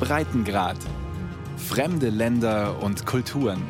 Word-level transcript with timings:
Breitengrad. 0.00 0.76
Fremde 1.56 2.08
Länder 2.08 2.80
und 2.82 3.04
Kulturen. 3.04 3.62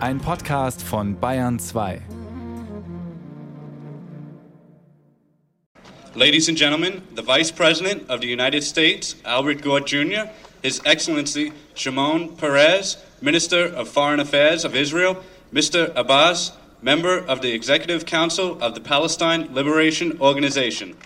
Ein 0.00 0.18
Podcast 0.18 0.82
von 0.82 1.18
Bayern 1.18 1.58
2. 1.58 2.02
Ladies 6.14 6.48
and 6.48 6.58
gentlemen, 6.58 7.02
the 7.16 7.22
Vice 7.22 7.50
President 7.50 8.08
of 8.10 8.20
the 8.20 8.28
United 8.28 8.62
States, 8.62 9.16
Albert 9.24 9.62
Gore 9.62 9.80
Jr., 9.80 10.28
His 10.62 10.80
Excellency 10.84 11.52
Shimon 11.74 12.36
Peres, 12.36 12.98
Minister 13.22 13.74
of 13.74 13.88
Foreign 13.88 14.20
Affairs 14.20 14.64
of 14.64 14.76
Israel, 14.76 15.16
Mr. 15.52 15.90
Abbas, 15.96 16.52
Member 16.82 17.18
of 17.26 17.40
the 17.40 17.52
Executive 17.52 18.04
Council 18.04 18.58
of 18.60 18.74
the 18.74 18.80
Palestine 18.80 19.48
Liberation 19.54 20.20
Organization. 20.20 20.96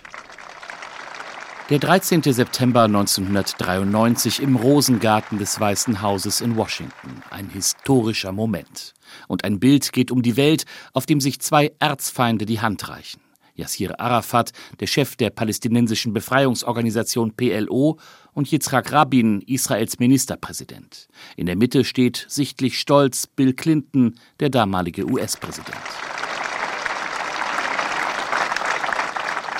Der 1.69 1.79
13. 1.79 2.23
September 2.23 2.83
1993 2.83 4.41
im 4.41 4.55
Rosengarten 4.55 5.37
des 5.37 5.59
Weißen 5.59 6.01
Hauses 6.01 6.39
in 6.39 6.55
Washington. 6.55 7.21
Ein 7.29 7.49
historischer 7.49 8.31
Moment. 8.31 8.93
Und 9.27 9.43
ein 9.43 9.59
Bild 9.59 9.91
geht 9.91 10.09
um 10.09 10.21
die 10.21 10.37
Welt, 10.37 10.63
auf 10.93 11.05
dem 11.05 11.19
sich 11.19 11.41
zwei 11.41 11.73
Erzfeinde 11.79 12.45
die 12.45 12.61
Hand 12.61 12.87
reichen. 12.87 13.19
Yassir 13.53 13.99
Arafat, 13.99 14.53
der 14.79 14.87
Chef 14.87 15.17
der 15.17 15.29
palästinensischen 15.29 16.13
Befreiungsorganisation 16.13 17.35
PLO, 17.35 17.99
und 18.33 18.49
Yitzhak 18.49 18.93
Rabin, 18.93 19.41
Israels 19.41 19.99
Ministerpräsident. 19.99 21.09
In 21.35 21.47
der 21.47 21.57
Mitte 21.57 21.83
steht 21.83 22.27
sichtlich 22.29 22.79
stolz 22.79 23.27
Bill 23.27 23.51
Clinton, 23.51 24.15
der 24.39 24.49
damalige 24.49 25.05
US-Präsident. 25.05 25.75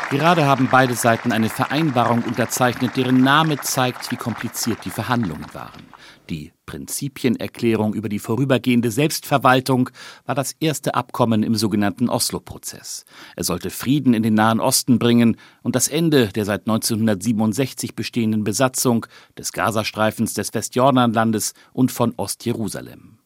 Gerade 0.09 0.45
haben 0.45 0.69
beide 0.71 0.93
Seiten 0.93 1.33
eine 1.33 1.49
Vereinbarung 1.49 2.23
unterzeichnet, 2.23 2.95
deren 2.95 3.21
Name 3.21 3.57
zeigt, 3.57 4.09
wie 4.09 4.15
kompliziert 4.15 4.85
die 4.85 4.89
Verhandlungen 4.89 5.47
waren. 5.53 5.83
Die 6.29 6.53
Prinzipienerklärung 6.65 7.93
über 7.93 8.07
die 8.07 8.19
vorübergehende 8.19 8.89
Selbstverwaltung 8.89 9.89
war 10.25 10.33
das 10.33 10.53
erste 10.61 10.95
Abkommen 10.95 11.43
im 11.43 11.55
sogenannten 11.55 12.07
Oslo-Prozess. 12.07 13.03
Er 13.35 13.43
sollte 13.43 13.69
Frieden 13.69 14.13
in 14.13 14.23
den 14.23 14.33
Nahen 14.33 14.61
Osten 14.61 14.97
bringen 14.97 15.35
und 15.61 15.75
das 15.75 15.89
Ende 15.89 16.27
der 16.27 16.45
seit 16.45 16.61
1967 16.61 17.93
bestehenden 17.93 18.45
Besatzung 18.45 19.05
des 19.37 19.51
Gazastreifens 19.51 20.33
des 20.33 20.53
Westjordanlandes 20.53 21.53
und 21.73 21.91
von 21.91 22.13
Ostjerusalem. 22.15 23.19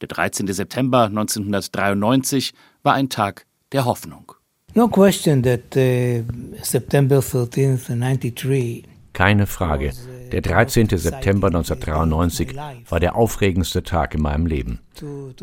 Der 0.00 0.06
13. 0.06 0.46
September 0.52 1.06
1993 1.06 2.54
war 2.84 2.94
ein 2.94 3.08
Tag 3.08 3.46
der 3.72 3.84
Hoffnung. 3.84 4.34
No 4.74 4.88
question 4.88 5.42
that 5.42 5.76
uh, 5.76 6.62
September 6.62 7.18
13th, 7.18 7.88
93 7.88 8.84
keine 9.12 9.46
Frage. 9.46 9.92
Der 10.32 10.40
13. 10.40 10.88
September 10.90 11.48
1993 11.48 12.56
war 12.88 13.00
der 13.00 13.16
aufregendste 13.16 13.82
Tag 13.82 14.14
in 14.14 14.22
meinem 14.22 14.46
Leben. 14.46 14.78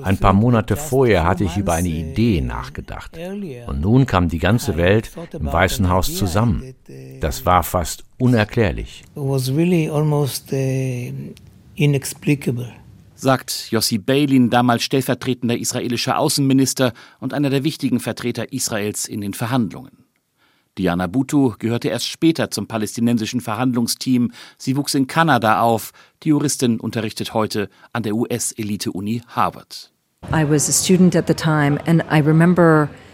Ein 0.01 0.17
paar 0.17 0.33
Monate 0.33 0.77
vorher 0.77 1.25
hatte 1.25 1.43
ich 1.43 1.57
über 1.57 1.73
eine 1.73 1.89
Idee 1.89 2.39
nachgedacht. 2.41 3.17
Und 3.67 3.81
nun 3.81 4.05
kam 4.05 4.29
die 4.29 4.39
ganze 4.39 4.77
Welt 4.77 5.11
im 5.33 5.51
Weißen 5.51 5.89
Haus 5.89 6.15
zusammen. 6.15 6.73
Das 7.19 7.45
war 7.45 7.63
fast 7.63 8.05
unerklärlich. 8.17 9.03
It 9.15 9.15
was 9.15 9.53
really 9.53 9.89
almost 9.89 10.53
uh, 10.53 11.11
inexplicable 11.75 12.71
sagt 13.17 13.71
Yossi 13.71 13.97
Beilin, 13.97 14.49
damals 14.49 14.83
stellvertretender 14.83 15.57
israelischer 15.57 16.17
Außenminister 16.19 16.93
und 17.19 17.33
einer 17.33 17.49
der 17.49 17.63
wichtigen 17.63 17.99
Vertreter 17.99 18.53
Israels 18.53 19.07
in 19.07 19.21
den 19.21 19.33
Verhandlungen. 19.33 20.05
Diana 20.77 21.07
Butu 21.07 21.55
gehörte 21.57 21.89
erst 21.89 22.07
später 22.07 22.51
zum 22.51 22.67
palästinensischen 22.67 23.41
Verhandlungsteam. 23.41 24.31
Sie 24.57 24.77
wuchs 24.77 24.93
in 24.93 25.07
Kanada 25.07 25.61
auf. 25.61 25.91
Die 26.23 26.29
Juristin 26.29 26.79
unterrichtet 26.79 27.33
heute 27.33 27.69
an 27.93 28.03
der 28.03 28.15
US-Elite-Uni 28.15 29.23
Harvard. 29.27 29.91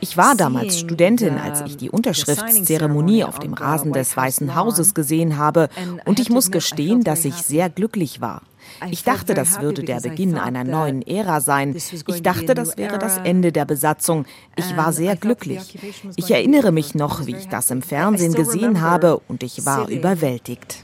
Ich 0.01 0.17
war 0.17 0.35
damals 0.35 0.79
Studentin, 0.79 1.37
als 1.37 1.61
ich 1.61 1.77
die 1.77 1.89
Unterschriftszeremonie 1.89 3.23
auf 3.23 3.39
dem 3.39 3.53
Rasen 3.53 3.93
des 3.93 4.17
Weißen 4.17 4.55
Hauses 4.55 4.93
gesehen 4.93 5.37
habe, 5.37 5.69
und 6.05 6.19
ich 6.19 6.29
muss 6.29 6.49
gestehen, 6.49 7.03
dass 7.03 7.23
ich 7.25 7.35
sehr 7.35 7.69
glücklich 7.69 8.19
war. 8.19 8.41
Ich 8.89 9.03
dachte, 9.03 9.33
das 9.33 9.61
würde 9.61 9.83
der 9.83 9.99
Beginn 9.99 10.37
einer 10.37 10.63
neuen 10.63 11.05
Ära 11.05 11.39
sein. 11.39 11.75
Ich 12.07 12.23
dachte, 12.23 12.55
das 12.55 12.77
wäre 12.77 12.97
das 12.97 13.17
Ende 13.19 13.51
der 13.51 13.65
Besatzung. 13.65 14.25
Ich 14.55 14.75
war 14.75 14.91
sehr 14.91 15.15
glücklich. 15.15 15.77
Ich 16.15 16.31
erinnere 16.31 16.71
mich 16.71 16.95
noch, 16.95 17.27
wie 17.27 17.35
ich 17.35 17.47
das 17.47 17.69
im 17.69 17.81
Fernsehen 17.81 18.33
gesehen 18.33 18.81
habe 18.81 19.21
und 19.27 19.43
ich 19.43 19.65
war 19.65 19.87
überwältigt. 19.87 20.83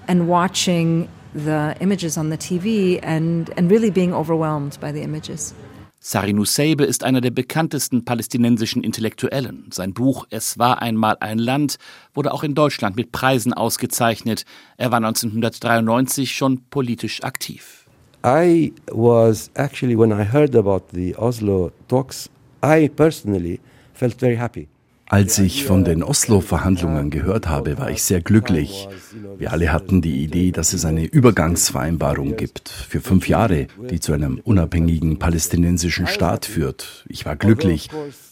The 1.31 1.74
images 1.79 2.18
on 2.18 2.31
the 2.31 2.38
TV 2.38 3.00
and, 3.06 3.56
and 3.56 3.69
really 3.69 3.91
being 3.91 4.13
overwhelmed 4.13 4.79
by 4.79 4.91
the 4.91 5.02
images. 5.03 5.53
Sari 6.01 6.31
Nusseibeh 6.31 6.85
ist 6.85 7.03
einer 7.03 7.19
der 7.19 7.31
bekanntesten 7.31 8.05
palästinensischen 8.05 8.85
Intellektuellen. 8.85 9.65
Sein 9.71 9.93
Buch 9.93 10.25
Es 10.29 10.57
war 10.57 10.81
einmal 10.81 11.17
ein 11.19 11.37
Land 11.37 11.77
wurde 12.13 12.33
auch 12.33 12.43
in 12.43 12.55
Deutschland 12.55 12.95
mit 12.95 13.11
Preisen 13.11 13.53
ausgezeichnet. 13.53 14.45
Er 14.77 14.91
war 14.91 14.97
1993 14.97 16.31
schon 16.31 16.61
politisch 16.69 17.21
aktiv. 17.23 17.85
I 18.25 18.73
was 18.91 19.51
actually 19.55 19.97
when 19.97 20.11
I 20.11 20.23
heard 20.23 20.55
about 20.55 20.85
the 20.93 21.17
Oslo 21.17 21.71
talks, 21.89 22.29
I 22.63 22.87
personally 22.87 23.59
felt 23.93 24.16
very 24.19 24.37
happy. 24.37 24.69
Als 25.12 25.40
ich 25.40 25.66
von 25.66 25.84
den 25.84 26.03
Oslo-Verhandlungen 26.03 27.09
gehört 27.09 27.50
habe, 27.50 27.80
war 27.80 27.90
ich 27.90 28.03
sehr 28.03 28.22
glücklich. 28.22 28.88
Wir 29.40 29.52
alle 29.52 29.74
hatten 29.74 30.03
die 30.03 30.24
Idee, 30.24 30.52
dass 30.52 30.74
es 30.74 30.86
eine 30.86 31.03
Übergangsvereinbarung 31.03 32.36
gibt 32.36 32.70
für 32.70 33.02
fünf 33.02 33.28
Jahre, 33.28 33.66
die 33.90 34.00
zu 34.00 34.14
einem 34.14 34.40
unabhängigen 34.44 35.18
palästinensischen 35.18 36.06
Staat 36.06 36.46
führt. 36.46 37.06
Ich 37.09 37.25
war 37.25 37.36
glücklich, 37.36 37.90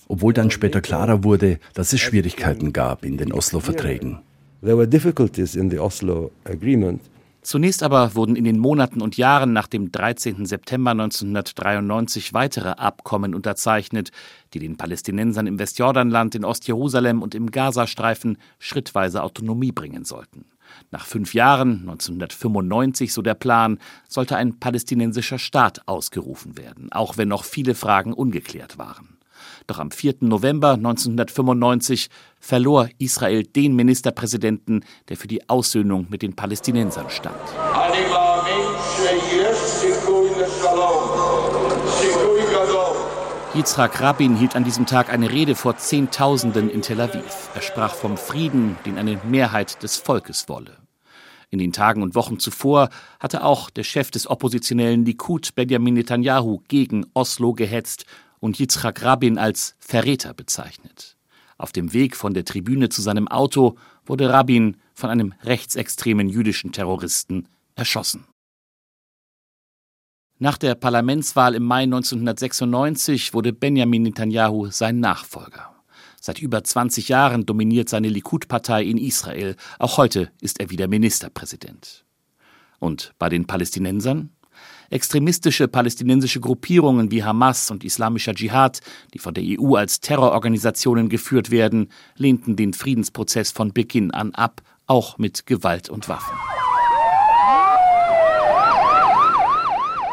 obwohl 0.08 0.34
dann 0.34 0.52
später 0.52 0.82
klarer 0.82 1.24
wurde, 1.24 1.58
dass 1.74 1.94
es 1.94 2.00
Schwierigkeiten 2.00 2.74
gab 2.74 3.04
in 3.04 3.18
den 3.18 3.34
Oslo-Verträgen. 3.34 4.20
There 4.62 4.78
were 4.78 4.88
difficulties 4.88 5.56
in 5.56 5.72
the 5.72 5.80
Oslo 5.80 6.30
agreement. 6.46 7.02
Zunächst 7.42 7.82
aber 7.84 8.16
wurden 8.16 8.36
in 8.36 8.44
den 8.44 8.60
Monaten 8.60 9.02
und 9.02 9.16
Jahren 9.16 9.54
nach 9.54 9.68
dem 9.68 9.92
13. 9.92 10.46
September 10.46 10.92
1993 10.92 12.34
weitere 12.34 12.72
Abkommen 12.72 13.34
unterzeichnet, 13.34 14.12
die 14.54 14.60
den 14.60 14.76
Palästinensern 14.78 15.48
im 15.48 15.60
Westjordanland, 15.60 16.36
in 16.36 16.44
Ostjerusalem 16.44 17.22
und 17.22 17.36
im 17.36 17.52
Gazastreifen 17.52 18.38
schrittweise 18.60 19.24
Autonomie 19.24 19.72
bringen 19.72 20.04
sollten. 20.04 20.46
Nach 20.92 21.06
fünf 21.06 21.34
Jahren, 21.34 21.82
1995, 21.82 23.14
so 23.14 23.22
der 23.22 23.36
Plan, 23.36 23.80
sollte 24.08 24.36
ein 24.36 24.60
palästinensischer 24.60 25.40
Staat 25.40 25.88
ausgerufen 25.88 26.58
werden, 26.58 26.92
auch 26.92 27.18
wenn 27.18 27.30
noch 27.30 27.46
viele 27.46 27.76
Fragen 27.76 28.14
ungeklärt 28.14 28.78
waren. 28.78 29.17
Doch 29.68 29.80
am 29.80 29.92
4. 29.92 30.16
November 30.22 30.74
1995 30.74 32.08
verlor 32.40 32.88
Israel 33.00 33.44
den 33.44 33.76
Ministerpräsidenten, 33.76 34.86
der 35.10 35.18
für 35.18 35.28
die 35.28 35.50
Aussöhnung 35.50 36.08
mit 36.10 36.22
den 36.22 36.38
Palästinensern 36.38 37.10
stand. 37.10 37.36
Yitzhak 43.54 44.00
Rabin 44.02 44.38
hielt 44.38 44.56
an 44.56 44.64
diesem 44.64 44.86
Tag 44.86 45.12
eine 45.12 45.32
Rede 45.32 45.56
vor 45.56 45.76
Zehntausenden 45.76 46.70
in 46.70 46.82
Tel 46.82 47.02
Aviv. 47.02 47.50
Er 47.54 47.62
sprach 47.62 47.94
vom 47.94 48.16
Frieden, 48.16 48.78
den 48.86 48.98
eine 48.98 49.20
Mehrheit 49.26 49.84
des 49.84 49.98
Volkes 49.98 50.48
wolle. 50.48 50.78
In 51.50 51.60
den 51.60 51.74
Tagen 51.74 52.04
und 52.04 52.14
Wochen 52.16 52.40
zuvor 52.40 52.90
hatte 53.20 53.44
auch 53.44 53.70
der 53.70 53.84
Chef 53.84 54.12
des 54.12 54.30
oppositionellen 54.30 55.06
Likud, 55.06 55.56
Benjamin 55.56 55.96
Netanyahu, 55.96 56.60
gegen 56.68 57.06
Oslo 57.14 57.54
gehetzt 57.54 58.06
und 58.40 58.60
Yitzhak 58.60 59.04
Rabin 59.04 59.38
als 59.38 59.76
Verräter 59.80 60.34
bezeichnet. 60.34 61.18
Auf 61.58 61.72
dem 61.72 61.94
Weg 61.94 62.16
von 62.16 62.34
der 62.34 62.46
Tribüne 62.46 62.90
zu 62.90 63.02
seinem 63.02 63.28
Auto 63.28 63.78
wurde 64.06 64.30
Rabin 64.30 64.78
von 64.94 65.10
einem 65.10 65.34
rechtsextremen 65.44 66.30
jüdischen 66.30 66.72
Terroristen 66.72 67.48
erschossen. 67.76 68.26
Nach 70.40 70.58
der 70.58 70.76
Parlamentswahl 70.76 71.56
im 71.56 71.64
Mai 71.64 71.84
1996 71.84 73.34
wurde 73.34 73.54
Benjamin 73.54 74.04
Netanyahu 74.04 74.70
sein 74.70 75.00
Nachfolger. 75.00 75.74
Seit 76.22 76.40
über 76.40 76.64
20 76.64 77.10
Jahren 77.10 77.46
dominiert 77.46 77.90
seine 77.90 78.10
Likud-Partei 78.10 78.84
in 78.84 78.98
Israel. 78.98 79.56
Auch 79.80 79.98
heute 79.98 80.32
ist 80.42 80.60
er 80.60 80.70
wieder 80.70 80.88
Ministerpräsident. 80.88 82.06
Und 82.80 83.14
bei 83.18 83.30
den 83.30 83.48
Palästinensern? 83.48 84.30
Extremistische 84.90 85.68
palästinensische 85.68 86.40
Gruppierungen 86.40 87.12
wie 87.12 87.24
Hamas 87.24 87.72
und 87.72 87.84
Islamischer 87.84 88.34
Dschihad, 88.34 88.80
die 89.14 89.20
von 89.20 89.34
der 89.34 89.44
EU 89.46 89.76
als 89.76 90.00
Terrororganisationen 90.00 91.10
geführt 91.10 91.52
werden, 91.52 91.90
lehnten 92.16 92.56
den 92.56 92.74
Friedensprozess 92.74 93.52
von 93.52 93.74
Beginn 93.74 94.12
an 94.12 94.34
ab, 94.34 94.62
auch 94.86 95.18
mit 95.18 95.46
Gewalt 95.46 95.90
und 95.90 96.08
Waffen. 96.08 96.34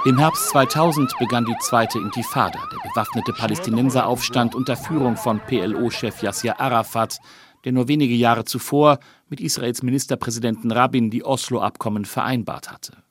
Im 0.06 0.18
Herbst 0.18 0.50
2000 0.50 1.14
begann 1.18 1.46
die 1.46 1.56
zweite 1.60 1.98
Intifada, 1.98 2.58
der 2.70 2.90
bewaffnete 2.90 3.32
Palästinenseraufstand 3.32 4.54
unter 4.54 4.76
Führung 4.76 5.16
von 5.16 5.40
PLO-Chef 5.40 6.22
Yasser 6.22 6.60
Arafat, 6.60 7.20
der 7.64 7.72
nur 7.72 7.88
wenige 7.88 8.14
Jahre 8.14 8.44
zuvor 8.44 8.98
mit 9.30 9.40
Israels 9.40 9.82
Ministerpräsidenten 9.82 10.70
Rabin 10.72 11.10
die 11.10 11.24
Oslo-Abkommen 11.24 12.04
vereinbart 12.04 12.70
hatte. 12.70 13.03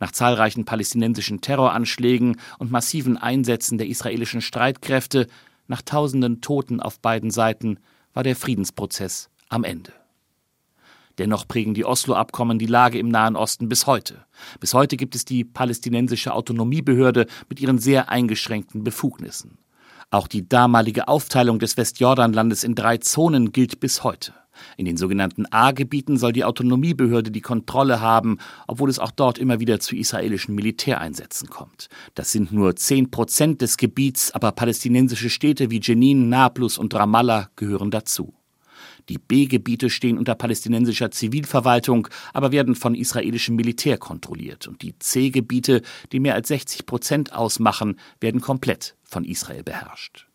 Nach 0.00 0.10
zahlreichen 0.10 0.64
palästinensischen 0.64 1.42
Terroranschlägen 1.42 2.40
und 2.58 2.72
massiven 2.72 3.16
Einsätzen 3.16 3.78
der 3.78 3.86
israelischen 3.86 4.40
Streitkräfte, 4.40 5.26
nach 5.68 5.82
tausenden 5.82 6.40
Toten 6.40 6.80
auf 6.80 6.98
beiden 7.00 7.30
Seiten, 7.30 7.78
war 8.14 8.22
der 8.24 8.34
Friedensprozess 8.34 9.30
am 9.48 9.62
Ende. 9.62 9.92
Dennoch 11.18 11.46
prägen 11.46 11.74
die 11.74 11.84
Oslo-Abkommen 11.84 12.58
die 12.58 12.66
Lage 12.66 12.98
im 12.98 13.08
Nahen 13.08 13.36
Osten 13.36 13.68
bis 13.68 13.86
heute. 13.86 14.24
Bis 14.58 14.72
heute 14.72 14.96
gibt 14.96 15.14
es 15.14 15.26
die 15.26 15.44
palästinensische 15.44 16.32
Autonomiebehörde 16.32 17.26
mit 17.50 17.60
ihren 17.60 17.78
sehr 17.78 18.08
eingeschränkten 18.08 18.84
Befugnissen. 18.84 19.58
Auch 20.10 20.26
die 20.26 20.48
damalige 20.48 21.08
Aufteilung 21.08 21.58
des 21.58 21.76
Westjordanlandes 21.76 22.64
in 22.64 22.74
drei 22.74 22.96
Zonen 22.96 23.52
gilt 23.52 23.80
bis 23.80 24.02
heute. 24.02 24.32
In 24.76 24.84
den 24.84 24.96
sogenannten 24.96 25.46
A-Gebieten 25.50 26.16
soll 26.16 26.32
die 26.32 26.44
Autonomiebehörde 26.44 27.30
die 27.30 27.40
Kontrolle 27.40 28.00
haben, 28.00 28.38
obwohl 28.66 28.90
es 28.90 28.98
auch 28.98 29.10
dort 29.10 29.38
immer 29.38 29.60
wieder 29.60 29.80
zu 29.80 29.96
israelischen 29.96 30.54
Militäreinsätzen 30.54 31.48
kommt. 31.48 31.88
Das 32.14 32.32
sind 32.32 32.52
nur 32.52 32.76
zehn 32.76 33.10
Prozent 33.10 33.60
des 33.62 33.76
Gebiets, 33.76 34.30
aber 34.32 34.52
palästinensische 34.52 35.30
Städte 35.30 35.70
wie 35.70 35.80
Jenin, 35.80 36.28
Nablus 36.28 36.78
und 36.78 36.94
Ramallah 36.94 37.50
gehören 37.56 37.90
dazu. 37.90 38.34
Die 39.08 39.18
B-Gebiete 39.18 39.90
stehen 39.90 40.18
unter 40.18 40.36
palästinensischer 40.36 41.10
Zivilverwaltung, 41.10 42.08
aber 42.32 42.52
werden 42.52 42.74
von 42.76 42.94
israelischem 42.94 43.56
Militär 43.56 43.98
kontrolliert. 43.98 44.68
Und 44.68 44.82
die 44.82 44.96
C-Gebiete, 44.98 45.82
die 46.12 46.20
mehr 46.20 46.34
als 46.34 46.48
60 46.48 46.86
Prozent 46.86 47.32
ausmachen, 47.32 47.98
werden 48.20 48.40
komplett 48.40 48.94
von 49.02 49.24
Israel 49.24 49.64
beherrscht. 49.64 50.29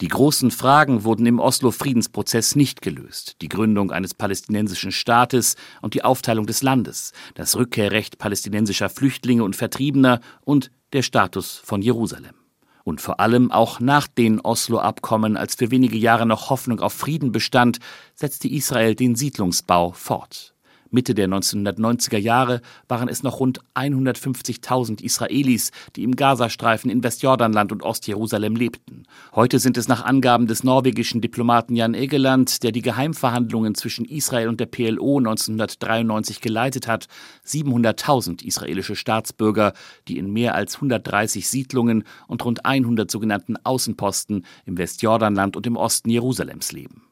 Die 0.00 0.08
großen 0.08 0.52
Fragen 0.52 1.02
wurden 1.02 1.26
im 1.26 1.40
Oslo-Friedensprozess 1.40 2.54
nicht 2.54 2.82
gelöst. 2.82 3.36
Die 3.42 3.48
Gründung 3.48 3.90
eines 3.90 4.14
palästinensischen 4.14 4.92
Staates 4.92 5.56
und 5.82 5.94
die 5.94 6.04
Aufteilung 6.04 6.46
des 6.46 6.62
Landes, 6.62 7.12
das 7.34 7.56
Rückkehrrecht 7.56 8.16
palästinensischer 8.16 8.90
Flüchtlinge 8.90 9.42
und 9.42 9.56
Vertriebener 9.56 10.20
und 10.44 10.70
der 10.92 11.02
Status 11.02 11.60
von 11.64 11.82
Jerusalem. 11.82 12.36
Und 12.84 13.00
vor 13.00 13.18
allem 13.18 13.50
auch 13.50 13.80
nach 13.80 14.06
den 14.06 14.40
Oslo-Abkommen, 14.40 15.36
als 15.36 15.56
für 15.56 15.72
wenige 15.72 15.98
Jahre 15.98 16.26
noch 16.26 16.48
Hoffnung 16.48 16.78
auf 16.78 16.92
Frieden 16.92 17.32
bestand, 17.32 17.78
setzte 18.14 18.46
Israel 18.46 18.94
den 18.94 19.16
Siedlungsbau 19.16 19.90
fort. 19.90 20.54
Mitte 20.90 21.14
der 21.14 21.28
1990er 21.28 22.18
Jahre 22.18 22.60
waren 22.88 23.08
es 23.08 23.22
noch 23.22 23.40
rund 23.40 23.60
150.000 23.74 25.02
Israelis, 25.02 25.70
die 25.96 26.02
im 26.02 26.16
Gazastreifen 26.16 26.90
in 26.90 27.02
Westjordanland 27.02 27.72
und 27.72 27.82
Ostjerusalem 27.82 28.56
lebten. 28.56 29.04
Heute 29.34 29.58
sind 29.58 29.76
es 29.76 29.88
nach 29.88 30.04
Angaben 30.04 30.46
des 30.46 30.64
norwegischen 30.64 31.20
Diplomaten 31.20 31.76
Jan 31.76 31.94
Egeland, 31.94 32.62
der 32.62 32.72
die 32.72 32.82
Geheimverhandlungen 32.82 33.74
zwischen 33.74 34.04
Israel 34.04 34.48
und 34.48 34.60
der 34.60 34.66
PLO 34.66 35.18
1993 35.18 36.40
geleitet 36.40 36.88
hat, 36.88 37.06
700.000 37.46 38.44
israelische 38.44 38.96
Staatsbürger, 38.96 39.74
die 40.08 40.18
in 40.18 40.32
mehr 40.32 40.54
als 40.54 40.76
130 40.76 41.48
Siedlungen 41.48 42.04
und 42.26 42.44
rund 42.44 42.64
100 42.64 43.10
sogenannten 43.10 43.56
Außenposten 43.62 44.44
im 44.64 44.78
Westjordanland 44.78 45.56
und 45.56 45.66
im 45.66 45.76
Osten 45.76 46.10
Jerusalems 46.10 46.72
leben. 46.72 47.07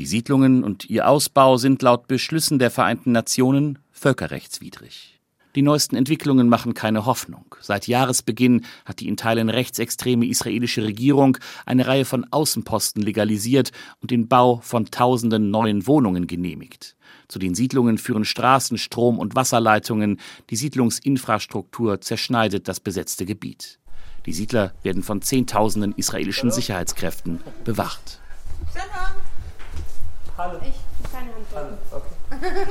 Die 0.00 0.06
Siedlungen 0.06 0.64
und 0.64 0.88
ihr 0.88 1.06
Ausbau 1.06 1.58
sind 1.58 1.82
laut 1.82 2.08
Beschlüssen 2.08 2.58
der 2.58 2.70
Vereinten 2.70 3.12
Nationen 3.12 3.78
völkerrechtswidrig. 3.92 5.20
Die 5.54 5.60
neuesten 5.60 5.94
Entwicklungen 5.94 6.48
machen 6.48 6.72
keine 6.72 7.04
Hoffnung. 7.04 7.54
Seit 7.60 7.86
Jahresbeginn 7.86 8.64
hat 8.86 9.00
die 9.00 9.08
in 9.08 9.18
Teilen 9.18 9.50
rechtsextreme 9.50 10.24
israelische 10.24 10.84
Regierung 10.84 11.36
eine 11.66 11.86
Reihe 11.86 12.06
von 12.06 12.24
Außenposten 12.30 13.02
legalisiert 13.02 13.72
und 14.00 14.10
den 14.10 14.26
Bau 14.26 14.60
von 14.62 14.86
tausenden 14.86 15.50
neuen 15.50 15.86
Wohnungen 15.86 16.26
genehmigt. 16.26 16.96
Zu 17.28 17.38
den 17.38 17.54
Siedlungen 17.54 17.98
führen 17.98 18.24
Straßen, 18.24 18.78
Strom- 18.78 19.18
und 19.18 19.34
Wasserleitungen. 19.34 20.18
Die 20.48 20.56
Siedlungsinfrastruktur 20.56 22.00
zerschneidet 22.00 22.68
das 22.68 22.80
besetzte 22.80 23.26
Gebiet. 23.26 23.78
Die 24.24 24.32
Siedler 24.32 24.72
werden 24.82 25.02
von 25.02 25.20
Zehntausenden 25.20 25.92
israelischen 25.92 26.50
Sicherheitskräften 26.50 27.40
bewacht. 27.66 28.18
Hallo. 30.40 30.58
Ich 30.62 31.12
keine 31.12 31.34
Hand 31.34 31.46
Hallo. 31.54 31.76
Okay. 31.90 32.40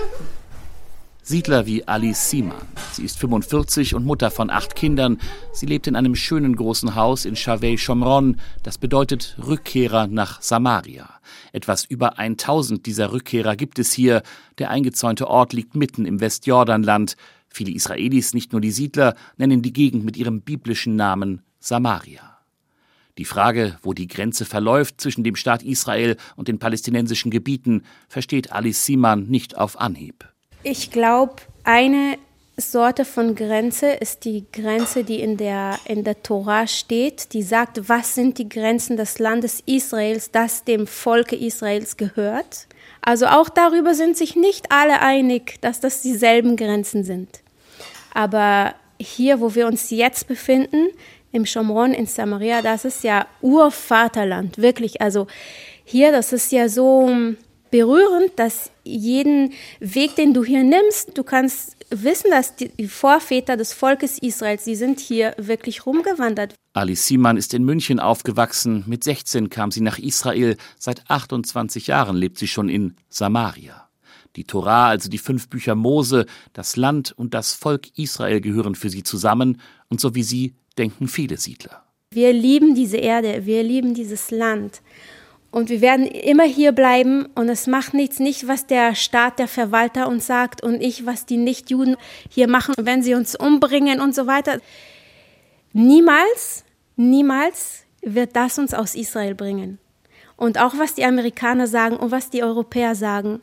Siedler 1.21 1.67
wie 1.67 1.87
Alice 1.87 2.31
Siemann. 2.31 2.65
Sie 2.93 3.03
ist 3.03 3.19
45 3.19 3.93
und 3.93 4.05
Mutter 4.05 4.31
von 4.31 4.49
acht 4.49 4.75
Kindern. 4.75 5.19
Sie 5.53 5.67
lebt 5.67 5.85
in 5.85 5.95
einem 5.95 6.15
schönen 6.15 6.55
großen 6.55 6.95
Haus 6.95 7.25
in 7.25 7.35
Chavey 7.35 7.77
Shomron. 7.77 8.37
Das 8.63 8.79
bedeutet 8.79 9.37
Rückkehrer 9.45 10.07
nach 10.07 10.41
Samaria. 10.41 11.07
Etwas 11.51 11.85
über 11.85 12.17
1000 12.17 12.87
dieser 12.87 13.11
Rückkehrer 13.11 13.55
gibt 13.55 13.77
es 13.77 13.93
hier. 13.93 14.23
Der 14.57 14.71
eingezäunte 14.71 15.27
Ort 15.27 15.53
liegt 15.53 15.75
mitten 15.75 16.05
im 16.05 16.21
Westjordanland. 16.21 17.17
Viele 17.49 17.69
Israelis, 17.69 18.33
nicht 18.33 18.51
nur 18.51 18.61
die 18.61 18.71
Siedler, 18.71 19.13
nennen 19.37 19.61
die 19.61 19.73
Gegend 19.73 20.03
mit 20.03 20.17
ihrem 20.17 20.41
biblischen 20.41 20.95
Namen 20.95 21.43
Samaria. 21.59 22.38
Die 23.19 23.25
Frage, 23.25 23.77
wo 23.81 23.91
die 23.91 24.07
Grenze 24.07 24.45
verläuft 24.45 25.01
zwischen 25.01 25.25
dem 25.25 25.35
Staat 25.35 25.61
Israel 25.61 26.15
und 26.37 26.47
den 26.47 26.57
palästinensischen 26.57 27.31
Gebieten, 27.31 27.83
versteht 28.07 28.53
Alice 28.53 28.85
Siman 28.85 29.25
nicht 29.25 29.57
auf 29.57 29.77
Anhieb. 29.77 30.25
Ich 30.63 30.89
glaube, 30.89 31.33
eine 31.65 32.17
Sorte 32.55 33.03
von 33.03 33.35
Grenze 33.35 33.87
ist 33.87 34.23
die 34.23 34.45
Grenze, 34.53 35.03
die 35.03 35.19
in 35.19 35.35
der, 35.35 35.77
in 35.83 36.05
der 36.05 36.23
Tora 36.23 36.65
steht, 36.65 37.33
die 37.33 37.43
sagt, 37.43 37.89
was 37.89 38.15
sind 38.15 38.37
die 38.37 38.47
Grenzen 38.47 38.95
des 38.95 39.19
Landes 39.19 39.61
Israels, 39.65 40.31
das 40.31 40.63
dem 40.63 40.87
Volke 40.87 41.35
Israels 41.35 41.97
gehört. 41.97 42.67
Also 43.01 43.25
auch 43.25 43.49
darüber 43.49 43.95
sind 43.95 44.15
sich 44.15 44.37
nicht 44.37 44.71
alle 44.71 45.01
einig, 45.01 45.59
dass 45.59 45.81
das 45.81 46.01
dieselben 46.01 46.55
Grenzen 46.55 47.03
sind. 47.03 47.41
Aber 48.13 48.75
hier, 48.97 49.39
wo 49.39 49.55
wir 49.55 49.67
uns 49.67 49.89
jetzt 49.89 50.27
befinden, 50.27 50.87
im 51.31 51.45
Schomron 51.45 51.93
in 51.93 52.05
Samaria, 52.05 52.61
das 52.61 52.85
ist 52.85 53.03
ja 53.03 53.27
Urvaterland, 53.41 54.57
wirklich. 54.57 55.01
Also 55.01 55.27
hier, 55.83 56.11
das 56.11 56.33
ist 56.33 56.51
ja 56.51 56.69
so 56.69 57.09
berührend, 57.71 58.31
dass 58.37 58.71
jeden 58.83 59.53
Weg, 59.79 60.15
den 60.15 60.33
du 60.33 60.43
hier 60.43 60.63
nimmst, 60.63 61.17
du 61.17 61.23
kannst 61.23 61.75
wissen, 61.89 62.29
dass 62.31 62.55
die 62.55 62.87
Vorväter 62.87 63.57
des 63.57 63.73
Volkes 63.73 64.19
Israels, 64.19 64.63
die 64.63 64.75
sind 64.75 64.99
hier 64.99 65.33
wirklich 65.37 65.85
rumgewandert. 65.85 66.55
Alice 66.73 67.07
Siemann 67.07 67.37
ist 67.37 67.53
in 67.53 67.63
München 67.63 67.99
aufgewachsen. 67.99 68.83
Mit 68.87 69.03
16 69.03 69.49
kam 69.49 69.71
sie 69.71 69.81
nach 69.81 69.97
Israel. 69.97 70.55
Seit 70.77 71.09
28 71.09 71.87
Jahren 71.87 72.15
lebt 72.15 72.37
sie 72.37 72.47
schon 72.47 72.69
in 72.69 72.95
Samaria. 73.09 73.89
Die 74.35 74.43
Torah, 74.43 74.89
also 74.89 75.09
die 75.09 75.17
fünf 75.17 75.49
Bücher 75.49 75.73
Mose, 75.73 76.27
das 76.53 76.75
Land 76.75 77.11
und 77.11 77.33
das 77.33 77.53
Volk 77.53 77.97
Israel 77.97 78.41
gehören 78.41 78.75
für 78.75 78.89
sie 78.89 79.03
zusammen 79.03 79.59
und 79.89 79.99
so 79.99 80.13
wie 80.13 80.23
sie 80.23 80.53
denken 80.79 81.07
viele 81.07 81.37
Siedler. 81.37 81.83
Wir 82.11 82.33
lieben 82.33 82.73
diese 82.73 82.97
Erde, 82.97 83.45
wir 83.45 83.61
lieben 83.61 83.93
dieses 83.93 84.31
Land. 84.31 84.81
Und 85.51 85.69
wir 85.69 85.81
werden 85.81 86.05
immer 86.05 86.43
hier 86.43 86.71
bleiben 86.71 87.27
und 87.35 87.49
es 87.49 87.65
macht 87.65 87.93
nichts, 87.93 88.19
nicht 88.19 88.47
was 88.47 88.67
der 88.67 88.93
Staat, 88.93 89.39
der 89.39 89.47
Verwalter 89.47 90.07
uns 90.07 90.27
sagt 90.27 90.63
und 90.63 90.81
ich, 90.81 91.05
was 91.05 91.25
die 91.25 91.37
Nichtjuden 91.37 91.97
hier 92.29 92.47
machen, 92.47 92.75
wenn 92.77 93.01
sie 93.01 93.15
uns 93.15 93.35
umbringen 93.35 93.99
und 93.99 94.13
so 94.13 94.27
weiter. 94.27 94.59
Niemals, 95.73 96.63
niemals 96.95 97.83
wird 98.01 98.35
das 98.35 98.59
uns 98.59 98.73
aus 98.73 98.95
Israel 98.95 99.33
bringen. 99.33 99.79
Und 100.35 100.59
auch 100.59 100.77
was 100.77 100.93
die 100.93 101.03
Amerikaner 101.03 101.67
sagen 101.67 101.97
und 101.97 102.11
was 102.11 102.29
die 102.29 102.43
Europäer 102.43 102.95
sagen, 102.95 103.41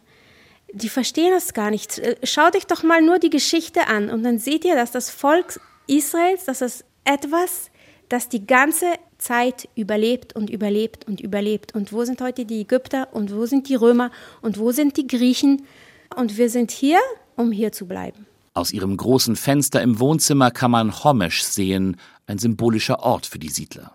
die 0.73 0.89
verstehen 0.89 1.33
das 1.33 1.55
gar 1.55 1.71
nicht. 1.71 2.01
Schaut 2.23 2.57
euch 2.57 2.67
doch 2.67 2.83
mal 2.83 3.03
nur 3.03 3.19
die 3.19 3.31
Geschichte 3.31 3.89
an 3.89 4.11
und 4.11 4.23
dann 4.23 4.39
seht 4.39 4.65
ihr, 4.65 4.77
dass 4.77 4.93
das 4.93 5.11
Volk 5.11 5.61
Israels, 5.87 6.45
dass 6.45 6.61
es 6.61 6.85
etwas, 7.07 7.71
das 8.09 8.29
die 8.29 8.47
ganze 8.47 8.87
Zeit 9.19 9.69
überlebt 9.75 10.35
und 10.37 10.51
überlebt 10.51 11.07
und 11.07 11.21
überlebt. 11.21 11.75
Und 11.75 11.93
wo 11.93 12.05
sind 12.05 12.21
heute 12.21 12.45
die 12.45 12.61
Ägypter 12.61 13.09
und 13.13 13.35
wo 13.35 13.47
sind 13.47 13.69
die 13.69 13.75
Römer 13.75 14.11
und 14.43 14.59
wo 14.59 14.73
sind 14.73 14.97
die 14.97 15.07
Griechen? 15.07 15.63
Und 16.15 16.37
wir 16.37 16.51
sind 16.51 16.71
hier, 16.71 16.99
um 17.37 17.51
hier 17.51 17.73
zu 17.73 17.87
bleiben. 17.87 18.27
Aus 18.55 18.73
ihrem 18.73 18.97
großen 18.97 19.37
Fenster 19.37 19.83
im 19.83 19.99
Wohnzimmer 19.99 20.51
kann 20.51 20.71
man 20.71 21.05
Homesh 21.05 21.43
sehen, 21.43 21.97
ein 22.27 22.39
symbolischer 22.39 23.01
Ort 23.01 23.27
für 23.27 23.39
die 23.39 23.51
Siedler. 23.51 23.93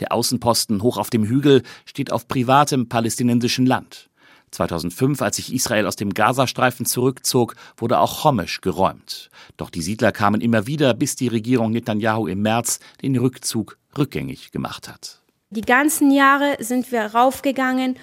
Der 0.00 0.12
Außenposten 0.12 0.82
hoch 0.82 0.98
auf 0.98 1.10
dem 1.10 1.24
Hügel 1.24 1.62
steht 1.84 2.10
auf 2.10 2.26
privatem 2.26 2.88
palästinensischen 2.88 3.66
Land. 3.66 4.09
2005, 4.50 5.22
als 5.22 5.36
sich 5.36 5.52
Israel 5.52 5.86
aus 5.86 5.96
dem 5.96 6.14
Gazastreifen 6.14 6.86
zurückzog, 6.86 7.54
wurde 7.76 7.98
auch 7.98 8.24
Homesh 8.24 8.60
geräumt. 8.60 9.30
Doch 9.56 9.70
die 9.70 9.82
Siedler 9.82 10.12
kamen 10.12 10.40
immer 10.40 10.66
wieder, 10.66 10.94
bis 10.94 11.16
die 11.16 11.28
Regierung 11.28 11.70
Netanyahu 11.72 12.26
im 12.26 12.42
März 12.42 12.80
den 13.02 13.16
Rückzug 13.16 13.78
rückgängig 13.96 14.52
gemacht 14.52 14.88
hat. 14.88 15.20
Die 15.50 15.62
ganzen 15.62 16.10
Jahre 16.10 16.56
sind 16.60 16.92
wir 16.92 17.06
raufgegangen 17.06 17.96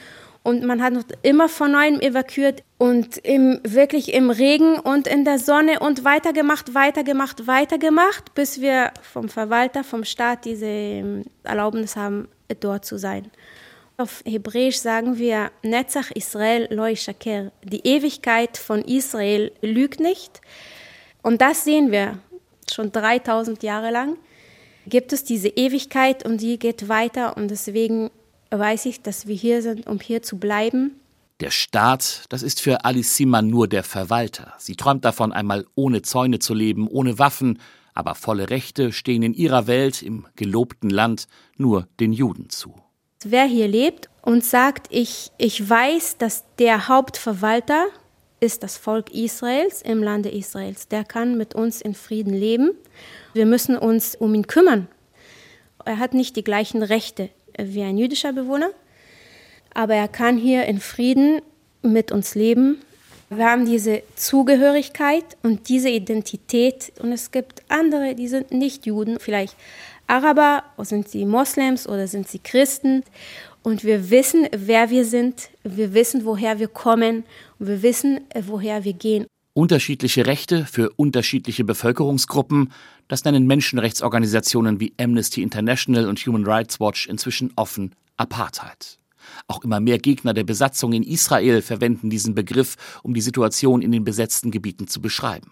und 0.44 0.64
man 0.64 0.82
hat 0.82 0.94
immer 1.24 1.50
von 1.50 1.72
neuem 1.72 2.00
evakuiert 2.00 2.64
und 2.78 3.18
im, 3.18 3.60
wirklich 3.64 4.14
im 4.14 4.30
Regen 4.30 4.80
und 4.80 5.08
in 5.08 5.26
der 5.26 5.40
Sonne 5.40 5.80
und 5.80 6.06
weitergemacht, 6.06 6.74
weitergemacht, 6.74 7.48
weitergemacht, 7.48 8.34
bis 8.34 8.62
wir 8.62 8.92
vom 9.02 9.30
Verwalter, 9.30 9.84
vom 9.84 10.04
Staat 10.04 10.46
diese 10.46 10.66
ähm, 10.66 11.26
Erlaubnis 11.44 11.96
haben, 11.96 12.30
dort 12.62 12.86
zu 12.86 12.98
sein. 12.98 13.30
Auf 14.00 14.22
Hebräisch 14.26 14.78
sagen 14.78 15.18
wir 15.18 15.50
Netzach 15.64 16.12
Israel 16.12 16.68
Loi 16.72 16.96
Shaker. 16.96 17.52
Die 17.64 17.82
Ewigkeit 17.84 18.56
von 18.56 18.84
Israel 18.84 19.52
lügt 19.64 20.00
nicht. 20.00 20.40
Und 21.24 21.42
das 21.42 21.64
sehen 21.64 21.90
wir 21.90 22.20
schon 22.72 22.92
3000 22.92 23.64
Jahre 23.64 23.90
lang. 23.90 24.16
Gibt 24.86 25.14
es 25.14 25.24
diese 25.24 25.48
Ewigkeit 25.48 26.24
und 26.24 26.42
die 26.42 26.60
geht 26.60 26.90
weiter. 26.90 27.38
Und 27.38 27.50
deswegen 27.50 28.12
weiß 28.52 28.86
ich, 28.86 29.02
dass 29.02 29.26
wir 29.26 29.34
hier 29.34 29.64
sind, 29.64 29.88
um 29.88 30.00
hier 30.00 30.22
zu 30.22 30.38
bleiben. 30.38 31.00
Der 31.40 31.50
Staat, 31.50 32.26
das 32.30 32.44
ist 32.44 32.62
für 32.62 32.86
Alice 32.86 33.16
Simon 33.16 33.48
nur 33.48 33.68
der 33.68 33.84
Verwalter. 33.84 34.54
Sie 34.60 34.76
träumt 34.76 35.06
davon, 35.06 35.32
einmal 35.32 35.66
ohne 35.74 36.04
Zäune 36.04 36.38
zu 36.38 36.54
leben, 36.54 36.88
ohne 36.88 37.18
Waffen, 37.18 37.60
aber 37.96 38.14
volle 38.14 38.52
Rechte 38.52 38.92
stehen 38.92 39.24
in 39.24 39.34
ihrer 39.34 39.66
Welt, 39.66 40.04
im 40.04 40.28
gelobten 40.36 40.92
Land, 40.92 41.28
nur 41.58 41.88
den 42.00 42.14
Juden 42.14 42.52
zu. 42.52 42.76
Wer 43.24 43.46
hier 43.46 43.68
lebt 43.68 44.10
und 44.22 44.46
sagt, 44.46 44.88
ich, 44.92 45.32
ich 45.40 45.68
weiß, 45.68 46.18
dass 46.18 46.44
der 46.60 46.88
Hauptverwalter 46.88 47.88
ist 48.40 48.62
das 48.62 48.78
Volk 48.78 49.12
Israels 49.12 49.82
im 49.82 50.04
Lande 50.04 50.30
Israels. 50.30 50.88
Der 50.88 51.04
kann 51.04 51.36
mit 51.36 51.56
uns 51.56 51.82
in 51.82 51.96
Frieden 51.96 52.34
leben. 52.34 52.72
Wir 53.34 53.48
müssen 53.48 53.76
uns 53.76 54.16
um 54.16 54.36
ihn 54.36 54.46
kümmern. 54.46 54.88
Er 55.84 55.98
hat 55.98 56.14
nicht 56.14 56.36
die 56.36 56.44
gleichen 56.44 56.84
Rechte 56.84 57.30
wie 57.58 57.82
ein 57.82 57.98
jüdischer 57.98 58.34
Bewohner, 58.34 58.70
aber 59.74 59.96
er 59.96 60.08
kann 60.08 60.38
hier 60.38 60.66
in 60.66 60.80
Frieden 60.80 61.42
mit 61.82 62.12
uns 62.12 62.36
leben. 62.36 62.82
Wir 63.30 63.50
haben 63.50 63.66
diese 63.66 64.04
Zugehörigkeit 64.16 65.26
und 65.42 65.70
diese 65.70 65.90
Identität 65.90 66.94
und 67.00 67.12
es 67.12 67.32
gibt 67.32 67.64
andere, 67.68 68.14
die 68.14 68.28
sind 68.28 68.52
nicht 68.52 68.86
Juden, 68.86 69.20
vielleicht 69.20 69.56
Araber, 70.08 70.64
oder 70.78 70.86
sind 70.86 71.10
sie 71.10 71.26
Moslems 71.26 71.88
oder 71.88 72.08
sind 72.08 72.28
sie 72.28 72.40
Christen 72.40 73.04
und 73.62 73.84
wir 73.84 74.10
wissen, 74.10 74.48
wer 74.56 74.90
wir 74.90 75.06
sind, 75.06 75.50
wir 75.64 75.94
wissen, 75.94 76.24
woher 76.24 76.60
wir 76.60 76.70
kommen 76.70 77.26
und 77.60 77.68
wir 77.68 77.82
wissen, 77.82 78.22
woher 78.48 78.84
wir 78.86 78.94
gehen. 78.94 79.26
Unterschiedliche 79.54 80.26
Rechte 80.26 80.66
für 80.66 80.92
unterschiedliche 80.96 81.64
Bevölkerungsgruppen, 81.64 82.72
das 83.08 83.26
nennen 83.26 83.48
Menschenrechtsorganisationen 83.48 84.80
wie 84.80 84.94
Amnesty 85.00 85.42
International 85.42 86.08
und 86.08 86.20
Human 86.20 86.46
Rights 86.46 86.80
Watch 86.80 87.08
inzwischen 87.08 87.52
offen 87.56 87.94
Apartheid. 88.18 89.00
Auch 89.48 89.64
immer 89.64 89.80
mehr 89.80 89.98
Gegner 89.98 90.34
der 90.34 90.44
Besatzung 90.44 90.94
in 90.94 91.04
Israel 91.04 91.62
verwenden 91.62 92.10
diesen 92.10 92.36
Begriff, 92.36 92.76
um 93.04 93.14
die 93.14 93.22
Situation 93.22 93.82
in 93.82 93.92
den 93.92 94.04
besetzten 94.04 94.52
Gebieten 94.52 94.88
zu 94.88 95.02
beschreiben. 95.02 95.52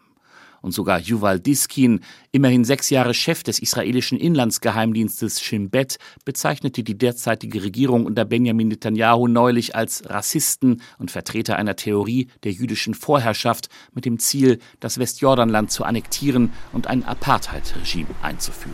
Und 0.65 0.72
sogar 0.72 1.00
Yuval 1.00 1.39
Diskin, 1.39 2.00
immerhin 2.31 2.65
sechs 2.65 2.89
Jahre 2.89 3.13
Chef 3.13 3.43
des 3.43 3.60
israelischen 3.60 4.17
Inlandsgeheimdienstes 4.17 5.39
Shin 5.39 5.69
Bet, 5.69 6.00
bezeichnete 6.25 6.81
die 6.81 6.98
derzeitige 6.98 7.62
Regierung 7.62 8.07
unter 8.07 8.25
Benjamin 8.25 8.69
Netanyahu 8.69 9.27
neulich 9.27 9.75
als 9.75 10.10
Rassisten 10.10 10.81
und 10.98 11.12
Vertreter 11.12 11.57
einer 11.57 11.75
Theorie 11.75 12.29
der 12.43 12.51
jüdischen 12.51 12.95
Vorherrschaft 12.95 13.69
mit 13.93 14.05
dem 14.05 14.17
Ziel, 14.17 14.57
das 14.79 14.98
Westjordanland 14.98 15.69
zu 15.69 15.84
annektieren 15.84 16.51
und 16.74 16.88
ein 16.88 17.03
Apartheid-Regime 17.03 18.10
einzuführen. 18.24 18.74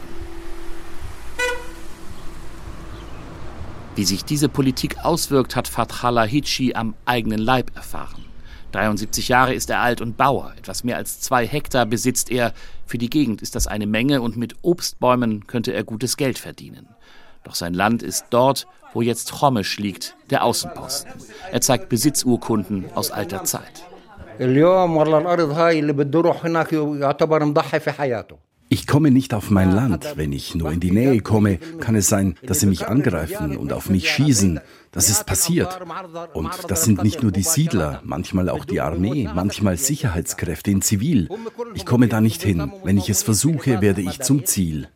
Wie 3.97 4.05
sich 4.05 4.23
diese 4.23 4.47
Politik 4.47 5.03
auswirkt, 5.03 5.57
hat 5.57 5.67
Fathallah 5.67 6.23
Hitschi 6.23 6.73
am 6.73 6.95
eigenen 7.03 7.39
Leib 7.39 7.75
erfahren. 7.75 8.20
73 8.71 9.27
Jahre 9.27 9.53
ist 9.53 9.69
er 9.69 9.79
alt 9.79 10.01
und 10.01 10.17
Bauer. 10.17 10.53
Etwas 10.57 10.83
mehr 10.83 10.97
als 10.97 11.19
zwei 11.19 11.45
Hektar 11.45 11.85
besitzt 11.85 12.31
er. 12.31 12.53
Für 12.85 12.97
die 12.97 13.09
Gegend 13.09 13.41
ist 13.41 13.55
das 13.55 13.67
eine 13.67 13.87
Menge 13.87 14.21
und 14.21 14.37
mit 14.37 14.55
Obstbäumen 14.61 15.47
könnte 15.47 15.73
er 15.73 15.83
gutes 15.83 16.17
Geld 16.17 16.39
verdienen. 16.39 16.87
Doch 17.43 17.55
sein 17.55 17.73
Land 17.73 18.03
ist 18.03 18.25
dort, 18.29 18.67
wo 18.93 19.01
jetzt 19.01 19.31
Chomisch 19.31 19.77
liegt, 19.77 20.15
der 20.29 20.43
Außenposten. 20.43 21.11
Er 21.51 21.61
zeigt 21.61 21.89
Besitzurkunden 21.89 22.85
aus 22.93 23.11
alter 23.11 23.43
Zeit. 23.43 23.85
Ich 28.73 28.87
komme 28.87 29.11
nicht 29.11 29.33
auf 29.33 29.49
mein 29.49 29.69
Land. 29.69 30.13
Wenn 30.15 30.31
ich 30.31 30.55
nur 30.55 30.71
in 30.71 30.79
die 30.79 30.91
Nähe 30.91 31.19
komme, 31.19 31.57
kann 31.81 31.93
es 31.93 32.07
sein, 32.07 32.35
dass 32.41 32.61
sie 32.61 32.67
mich 32.67 32.87
angreifen 32.87 33.57
und 33.57 33.73
auf 33.73 33.89
mich 33.89 34.09
schießen. 34.09 34.61
Das 34.93 35.09
ist 35.09 35.25
passiert. 35.25 35.81
Und 36.33 36.51
das 36.69 36.85
sind 36.85 37.03
nicht 37.03 37.21
nur 37.21 37.33
die 37.33 37.43
Siedler, 37.43 38.01
manchmal 38.05 38.47
auch 38.47 38.63
die 38.63 38.79
Armee, 38.79 39.29
manchmal 39.35 39.75
Sicherheitskräfte 39.75 40.71
in 40.71 40.81
Zivil. 40.81 41.27
Ich 41.73 41.85
komme 41.85 42.07
da 42.07 42.21
nicht 42.21 42.43
hin. 42.43 42.71
Wenn 42.85 42.97
ich 42.97 43.09
es 43.09 43.23
versuche, 43.23 43.81
werde 43.81 44.01
ich 44.01 44.21
zum 44.21 44.45
Ziel. 44.45 44.87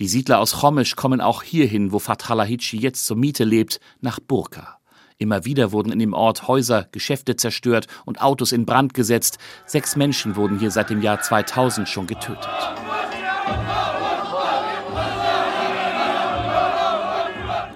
Die 0.00 0.08
Siedler 0.08 0.38
aus 0.40 0.60
Chomisch 0.60 0.96
kommen 0.96 1.20
auch 1.20 1.42
hierhin, 1.44 1.92
wo 1.92 2.00
Fathallah 2.00 2.44
Hitschi 2.44 2.78
jetzt 2.78 3.06
zur 3.06 3.16
Miete 3.16 3.44
lebt, 3.44 3.78
nach 4.00 4.18
Burka. 4.18 4.77
Immer 5.20 5.44
wieder 5.44 5.72
wurden 5.72 5.90
in 5.90 5.98
dem 5.98 6.12
Ort 6.12 6.46
Häuser, 6.46 6.86
Geschäfte 6.92 7.34
zerstört 7.34 7.88
und 8.04 8.20
Autos 8.20 8.52
in 8.52 8.64
Brand 8.64 8.94
gesetzt. 8.94 9.38
Sechs 9.66 9.96
Menschen 9.96 10.36
wurden 10.36 10.60
hier 10.60 10.70
seit 10.70 10.90
dem 10.90 11.02
Jahr 11.02 11.20
2000 11.20 11.88
schon 11.88 12.06
getötet. 12.06 12.48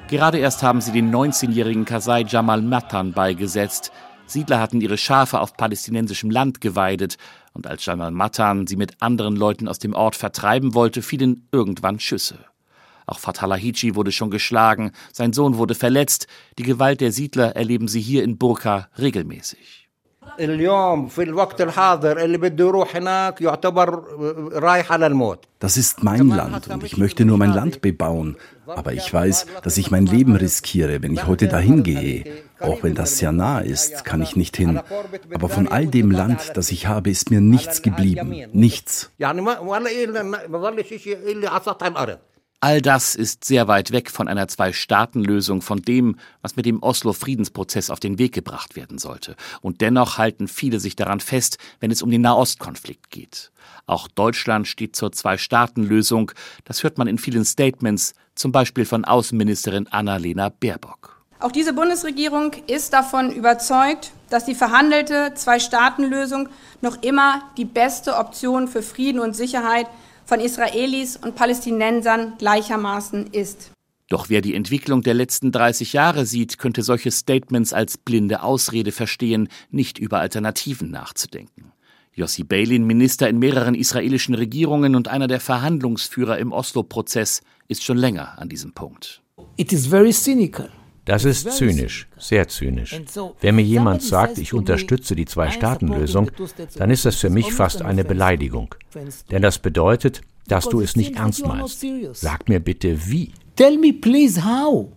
Gerade 0.08 0.38
erst 0.38 0.62
haben 0.62 0.80
sie 0.80 0.92
den 0.92 1.12
19-jährigen 1.12 1.84
Kasai 1.84 2.24
Jamal 2.28 2.62
Matan 2.62 3.12
beigesetzt. 3.12 3.90
Siedler 4.26 4.60
hatten 4.60 4.80
ihre 4.80 4.96
Schafe 4.96 5.40
auf 5.40 5.56
palästinensischem 5.56 6.30
Land 6.30 6.60
geweidet. 6.60 7.16
Und 7.54 7.66
als 7.66 7.84
Jamal 7.84 8.12
Matan 8.12 8.68
sie 8.68 8.76
mit 8.76 9.02
anderen 9.02 9.34
Leuten 9.34 9.66
aus 9.66 9.80
dem 9.80 9.94
Ort 9.94 10.14
vertreiben 10.14 10.74
wollte, 10.74 11.02
fielen 11.02 11.48
irgendwann 11.50 11.98
Schüsse. 11.98 12.51
Auch 13.06 13.18
Fatalahici 13.18 13.94
wurde 13.94 14.12
schon 14.12 14.30
geschlagen, 14.30 14.92
sein 15.12 15.32
Sohn 15.32 15.56
wurde 15.56 15.74
verletzt. 15.74 16.26
Die 16.58 16.62
Gewalt 16.62 17.00
der 17.00 17.12
Siedler 17.12 17.56
erleben 17.56 17.88
sie 17.88 18.00
hier 18.00 18.24
in 18.24 18.38
Burka 18.38 18.88
regelmäßig. 18.98 19.82
Das 25.58 25.76
ist 25.76 26.02
mein 26.02 26.28
Land 26.28 26.68
und 26.68 26.84
ich 26.84 26.96
möchte 26.96 27.24
nur 27.24 27.38
mein 27.38 27.52
Land 27.52 27.82
bebauen. 27.82 28.36
Aber 28.66 28.92
ich 28.92 29.12
weiß, 29.12 29.46
dass 29.62 29.76
ich 29.76 29.90
mein 29.90 30.06
Leben 30.06 30.34
riskiere, 30.36 31.02
wenn 31.02 31.12
ich 31.12 31.26
heute 31.26 31.48
dahin 31.48 31.82
gehe. 31.82 32.24
Auch 32.60 32.82
wenn 32.82 32.94
das 32.94 33.18
sehr 33.18 33.32
nah 33.32 33.58
ist, 33.58 34.04
kann 34.04 34.22
ich 34.22 34.36
nicht 34.36 34.56
hin. 34.56 34.80
Aber 35.34 35.48
von 35.48 35.68
all 35.68 35.86
dem 35.86 36.10
Land, 36.10 36.52
das 36.54 36.70
ich 36.70 36.86
habe, 36.86 37.10
ist 37.10 37.30
mir 37.30 37.40
nichts 37.40 37.82
geblieben. 37.82 38.34
Nichts. 38.52 39.10
All 42.64 42.80
das 42.80 43.16
ist 43.16 43.44
sehr 43.44 43.66
weit 43.66 43.90
weg 43.90 44.08
von 44.08 44.28
einer 44.28 44.46
Zwei-Staaten-Lösung, 44.46 45.62
von 45.62 45.82
dem, 45.82 46.14
was 46.42 46.54
mit 46.54 46.64
dem 46.64 46.80
Oslo-Friedensprozess 46.80 47.90
auf 47.90 47.98
den 47.98 48.20
Weg 48.20 48.32
gebracht 48.32 48.76
werden 48.76 48.98
sollte. 48.98 49.34
Und 49.62 49.80
dennoch 49.80 50.16
halten 50.16 50.46
viele 50.46 50.78
sich 50.78 50.94
daran 50.94 51.18
fest, 51.18 51.58
wenn 51.80 51.90
es 51.90 52.02
um 52.02 52.10
den 52.12 52.20
Nahostkonflikt 52.20 53.10
geht. 53.10 53.50
Auch 53.86 54.06
Deutschland 54.06 54.68
steht 54.68 54.94
zur 54.94 55.10
Zwei-Staaten-Lösung. 55.10 56.30
Das 56.64 56.84
hört 56.84 56.98
man 56.98 57.08
in 57.08 57.18
vielen 57.18 57.44
Statements, 57.44 58.14
zum 58.36 58.52
Beispiel 58.52 58.84
von 58.84 59.04
Außenministerin 59.04 59.88
Annalena 59.88 60.48
Baerbock. 60.48 61.20
Auch 61.40 61.50
diese 61.50 61.72
Bundesregierung 61.72 62.52
ist 62.68 62.92
davon 62.92 63.32
überzeugt, 63.32 64.12
dass 64.30 64.44
die 64.44 64.54
verhandelte 64.54 65.34
Zwei-Staaten-Lösung 65.34 66.48
noch 66.80 67.02
immer 67.02 67.42
die 67.56 67.64
beste 67.64 68.14
Option 68.18 68.68
für 68.68 68.82
Frieden 68.82 69.18
und 69.18 69.34
Sicherheit 69.34 69.88
von 70.24 70.40
Israelis 70.40 71.16
und 71.16 71.34
Palästinensern 71.34 72.34
gleichermaßen 72.38 73.28
ist. 73.28 73.70
Doch 74.08 74.28
wer 74.28 74.42
die 74.42 74.54
Entwicklung 74.54 75.02
der 75.02 75.14
letzten 75.14 75.52
30 75.52 75.94
Jahre 75.94 76.26
sieht, 76.26 76.58
könnte 76.58 76.82
solche 76.82 77.10
Statements 77.10 77.72
als 77.72 77.96
blinde 77.96 78.42
Ausrede 78.42 78.92
verstehen, 78.92 79.48
nicht 79.70 79.98
über 79.98 80.20
Alternativen 80.20 80.90
nachzudenken. 80.90 81.72
Yossi 82.14 82.44
Beilin, 82.44 82.84
Minister 82.86 83.28
in 83.30 83.38
mehreren 83.38 83.74
israelischen 83.74 84.34
Regierungen 84.34 84.96
und 84.96 85.08
einer 85.08 85.28
der 85.28 85.40
Verhandlungsführer 85.40 86.38
im 86.38 86.52
Oslo-Prozess, 86.52 87.40
ist 87.68 87.84
schon 87.84 87.96
länger 87.96 88.38
an 88.38 88.50
diesem 88.50 88.74
Punkt. 88.74 89.22
It 89.56 89.72
is 89.72 89.86
very 89.86 90.12
cynical. 90.12 90.68
Das 91.04 91.24
ist 91.24 91.50
zynisch, 91.52 92.08
sehr 92.16 92.46
zynisch. 92.46 93.00
Wenn 93.40 93.56
mir 93.56 93.62
jemand 93.62 94.02
sagt, 94.02 94.38
ich 94.38 94.54
unterstütze 94.54 95.16
die 95.16 95.24
Zwei-Staaten-Lösung, 95.24 96.30
dann 96.76 96.90
ist 96.90 97.04
das 97.04 97.16
für 97.16 97.30
mich 97.30 97.52
fast 97.52 97.82
eine 97.82 98.04
Beleidigung. 98.04 98.74
Denn 99.30 99.42
das 99.42 99.58
bedeutet, 99.58 100.20
dass 100.46 100.68
du 100.68 100.80
es 100.80 100.96
nicht 100.96 101.16
ernst 101.16 101.46
meinst. 101.46 101.84
Sag 102.12 102.48
mir 102.48 102.60
bitte, 102.60 103.08
wie. 103.08 103.32
Tell 103.56 103.78
me 103.78 103.92
please 103.92 104.44
how. 104.44 104.88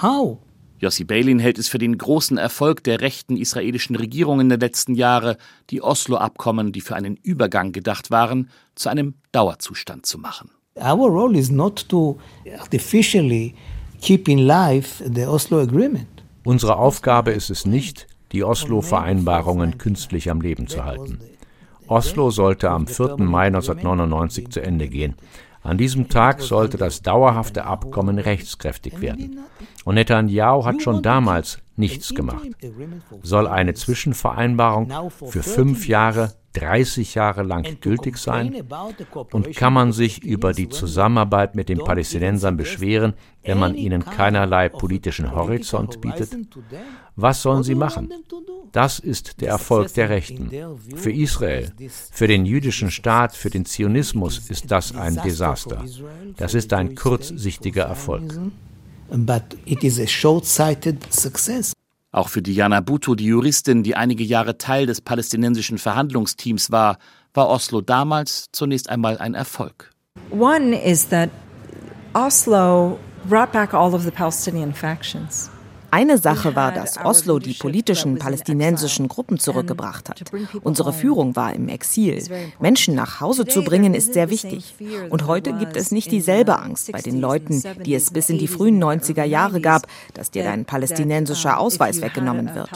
How? 0.00 0.38
Yossi 0.78 1.04
Beilin 1.04 1.38
hält 1.38 1.58
es 1.58 1.68
für 1.68 1.78
den 1.78 1.96
großen 1.96 2.36
Erfolg 2.36 2.82
der 2.84 3.00
rechten 3.00 3.36
israelischen 3.36 3.96
Regierungen 3.96 4.48
der 4.48 4.58
letzten 4.58 4.94
Jahre, 4.94 5.38
die 5.70 5.80
Oslo-Abkommen, 5.80 6.72
die 6.72 6.80
für 6.80 6.96
einen 6.96 7.16
Übergang 7.16 7.72
gedacht 7.72 8.10
waren, 8.10 8.50
zu 8.74 8.88
einem 8.88 9.14
Dauerzustand 9.32 10.04
zu 10.04 10.18
machen. 10.18 10.50
Our 10.76 11.08
role 11.08 11.38
is 11.38 11.50
not 11.50 11.88
to 11.88 12.18
artificially 12.58 13.54
keep 14.04 14.28
in 14.28 14.38
life 14.38 15.02
the 15.02 15.24
Oslo 15.24 15.60
Agreement. 15.60 16.22
Unsere 16.44 16.76
Aufgabe 16.76 17.30
ist 17.30 17.48
es 17.48 17.64
nicht, 17.64 18.06
die 18.32 18.44
Oslo-Vereinbarungen 18.44 19.78
künstlich 19.78 20.30
am 20.30 20.42
Leben 20.42 20.66
zu 20.66 20.84
halten. 20.84 21.20
Oslo 21.86 22.30
sollte 22.30 22.68
am 22.68 22.86
4. 22.86 23.16
Mai 23.16 23.46
1999 23.46 24.50
zu 24.50 24.60
Ende 24.60 24.88
gehen. 24.88 25.14
An 25.62 25.78
diesem 25.78 26.10
Tag 26.10 26.42
sollte 26.42 26.76
das 26.76 27.00
dauerhafte 27.00 27.64
Abkommen 27.64 28.18
rechtskräftig 28.18 29.00
werden. 29.00 29.38
Und 29.86 29.94
Netanyahu 29.94 30.66
hat 30.66 30.82
schon 30.82 31.02
damals 31.02 31.60
nichts 31.76 32.14
gemacht. 32.14 32.46
Soll 33.22 33.46
eine 33.46 33.72
Zwischenvereinbarung 33.72 34.92
für 35.28 35.42
fünf 35.42 35.88
Jahre 35.88 36.34
30 36.54 37.14
Jahre 37.14 37.42
lang 37.42 37.80
gültig 37.80 38.16
sein? 38.16 38.64
Und 39.32 39.54
kann 39.54 39.72
man 39.72 39.92
sich 39.92 40.22
über 40.24 40.52
die 40.52 40.68
Zusammenarbeit 40.68 41.54
mit 41.54 41.68
den 41.68 41.78
Palästinensern 41.78 42.56
beschweren, 42.56 43.14
wenn 43.42 43.58
man 43.58 43.74
ihnen 43.74 44.04
keinerlei 44.04 44.68
politischen 44.68 45.34
Horizont 45.34 46.00
bietet? 46.00 46.36
Was 47.16 47.42
sollen 47.42 47.62
sie 47.62 47.74
machen? 47.74 48.12
Das 48.72 48.98
ist 48.98 49.40
der 49.40 49.50
Erfolg 49.50 49.92
der 49.94 50.08
Rechten. 50.08 50.50
Für 50.96 51.12
Israel, 51.12 51.72
für 52.10 52.26
den 52.26 52.46
jüdischen 52.46 52.90
Staat, 52.90 53.36
für 53.36 53.50
den 53.50 53.66
Zionismus 53.66 54.50
ist 54.50 54.70
das 54.70 54.94
ein 54.96 55.20
Desaster. 55.22 55.84
Das 56.36 56.54
ist 56.54 56.72
ein 56.72 56.94
kurzsichtiger 56.94 57.84
Erfolg. 57.84 58.34
Auch 62.14 62.28
für 62.28 62.42
Diana 62.42 62.80
Bhutto, 62.80 63.16
die 63.16 63.24
Juristin, 63.24 63.82
die 63.82 63.96
einige 63.96 64.22
Jahre 64.22 64.56
Teil 64.56 64.86
des 64.86 65.00
palästinensischen 65.00 65.78
Verhandlungsteams 65.78 66.70
war, 66.70 66.98
war 67.34 67.48
Oslo 67.48 67.80
damals 67.80 68.46
zunächst 68.52 68.88
einmal 68.88 69.18
ein 69.18 69.34
Erfolg. 69.34 69.90
One 70.30 70.80
is 70.80 71.08
that 71.08 71.28
Oslo 72.14 73.00
brought 73.28 73.50
back 73.50 73.74
all 73.74 73.92
of 73.94 74.04
the 74.04 74.12
Palestinian 74.12 74.72
factions. 74.72 75.50
Eine 75.94 76.18
Sache 76.18 76.56
war, 76.56 76.72
dass 76.72 76.98
Oslo 76.98 77.38
die 77.38 77.54
politischen 77.54 78.18
palästinensischen 78.18 79.06
Gruppen 79.06 79.38
zurückgebracht 79.38 80.08
hat. 80.08 80.24
Unsere 80.64 80.92
Führung 80.92 81.36
war 81.36 81.54
im 81.54 81.68
Exil. 81.68 82.20
Menschen 82.58 82.96
nach 82.96 83.20
Hause 83.20 83.46
zu 83.46 83.62
bringen, 83.62 83.94
ist 83.94 84.12
sehr 84.12 84.28
wichtig. 84.28 84.74
Und 85.10 85.28
heute 85.28 85.52
gibt 85.52 85.76
es 85.76 85.92
nicht 85.92 86.10
dieselbe 86.10 86.58
Angst 86.58 86.90
bei 86.90 87.00
den 87.00 87.20
Leuten, 87.20 87.62
die 87.86 87.94
es 87.94 88.10
bis 88.10 88.28
in 88.28 88.38
die 88.38 88.48
frühen 88.48 88.82
90er 88.82 89.22
Jahre 89.22 89.60
gab, 89.60 89.86
dass 90.14 90.32
dir 90.32 90.42
dein 90.42 90.64
palästinensischer 90.64 91.60
Ausweis 91.60 92.02
weggenommen 92.02 92.56
wird. 92.56 92.70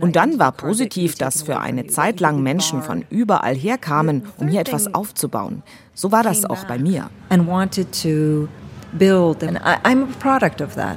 Und 0.00 0.16
dann 0.16 0.38
war 0.38 0.52
positiv, 0.52 1.16
dass 1.16 1.42
für 1.42 1.60
eine 1.60 1.88
Zeit 1.88 2.20
lang 2.20 2.42
Menschen 2.42 2.80
von 2.80 3.04
überall 3.10 3.54
herkamen, 3.54 4.22
um 4.38 4.48
hier 4.48 4.62
etwas 4.62 4.94
aufzubauen. 4.94 5.62
So 5.92 6.10
war 6.10 6.22
das 6.22 6.46
auch 6.46 6.64
bei 6.64 6.78
mir. 6.78 7.10
And 7.28 7.46
wanted 7.46 7.92
to 8.02 8.48
build, 8.98 9.42
and 9.42 9.58
I'm 9.60 10.04
a 10.04 10.08
product 10.18 10.62
of 10.62 10.74
that. 10.76 10.96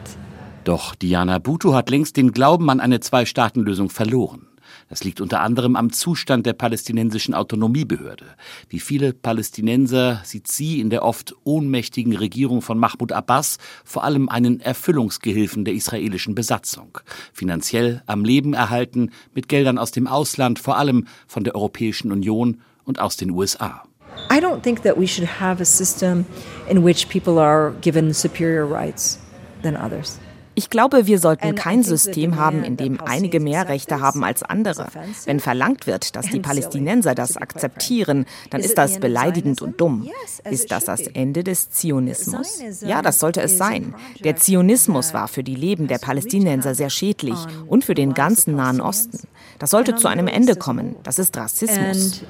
Doch 0.65 0.95
Diana 0.95 1.37
Bhutto 1.37 1.75
hat 1.75 1.91
längst 1.91 2.17
den 2.17 2.31
Glauben 2.31 2.71
an 2.71 2.79
eine 2.79 2.99
Zwei-Staaten-Lösung 2.99 3.91
verloren. 3.91 4.47
Das 4.89 5.03
liegt 5.03 5.21
unter 5.21 5.41
anderem 5.41 5.75
am 5.75 5.91
Zustand 5.91 6.47
der 6.47 6.53
palästinensischen 6.53 7.35
Autonomiebehörde. 7.35 8.25
Wie 8.67 8.79
viele 8.79 9.13
Palästinenser 9.13 10.21
sieht 10.23 10.47
sie 10.47 10.81
in 10.81 10.89
der 10.89 11.03
oft 11.03 11.35
ohnmächtigen 11.43 12.15
Regierung 12.15 12.63
von 12.63 12.79
Mahmoud 12.79 13.11
Abbas 13.11 13.59
vor 13.83 14.03
allem 14.03 14.27
einen 14.27 14.59
Erfüllungsgehilfen 14.59 15.65
der 15.65 15.75
israelischen 15.75 16.33
Besatzung. 16.33 16.97
Finanziell 17.31 18.01
am 18.07 18.25
Leben 18.25 18.55
erhalten, 18.55 19.11
mit 19.35 19.47
Geldern 19.47 19.77
aus 19.77 19.91
dem 19.91 20.07
Ausland, 20.07 20.57
vor 20.57 20.77
allem 20.77 21.05
von 21.27 21.43
der 21.43 21.53
Europäischen 21.53 22.11
Union 22.11 22.61
und 22.85 22.99
aus 22.99 23.17
den 23.17 23.29
USA. 23.29 23.83
I 24.31 24.39
don't 24.39 24.63
think 24.63 24.81
that 24.81 24.99
we 24.99 25.05
should 25.05 25.29
have 25.39 25.61
a 25.61 25.65
system 25.65 26.25
in 26.67 26.83
which 26.83 27.07
people 27.07 27.39
are 27.39 27.71
given 27.81 28.11
superior 28.15 28.65
rights 28.65 29.19
than 29.61 29.75
others. 29.75 30.19
Ich 30.57 30.69
glaube, 30.69 31.05
wir 31.05 31.19
sollten 31.19 31.53
kein 31.55 31.83
System 31.83 32.37
haben, 32.37 32.63
in 32.63 32.77
dem 32.77 33.01
einige 33.01 33.41
mehr 33.41 33.67
Rechte 33.67 33.99
haben 33.99 34.23
als 34.23 34.41
andere. 34.41 34.87
Wenn 35.25 35.41
verlangt 35.41 35.85
wird, 35.85 36.15
dass 36.15 36.27
die 36.27 36.39
Palästinenser 36.39 37.13
das 37.13 37.35
akzeptieren, 37.35 38.25
dann 38.49 38.61
ist 38.61 38.77
das 38.77 38.99
beleidigend 38.99 39.61
und 39.61 39.81
dumm. 39.81 40.09
Ist 40.49 40.71
das 40.71 40.85
das 40.85 41.01
Ende 41.01 41.43
des 41.43 41.71
Zionismus? 41.71 42.61
Ja, 42.81 43.01
das 43.01 43.19
sollte 43.19 43.41
es 43.41 43.57
sein. 43.57 43.93
Der 44.23 44.37
Zionismus 44.37 45.13
war 45.13 45.27
für 45.27 45.43
die 45.43 45.55
Leben 45.55 45.87
der 45.87 45.97
Palästinenser 45.97 46.73
sehr 46.73 46.89
schädlich 46.89 47.37
und 47.67 47.83
für 47.83 47.93
den 47.93 48.13
ganzen 48.13 48.55
Nahen 48.55 48.79
Osten. 48.79 49.19
Das 49.59 49.71
sollte 49.71 49.95
zu 49.95 50.07
einem 50.07 50.27
Ende 50.27 50.55
kommen. 50.55 50.95
Das 51.03 51.19
ist 51.19 51.35
Rassismus. 51.35 52.21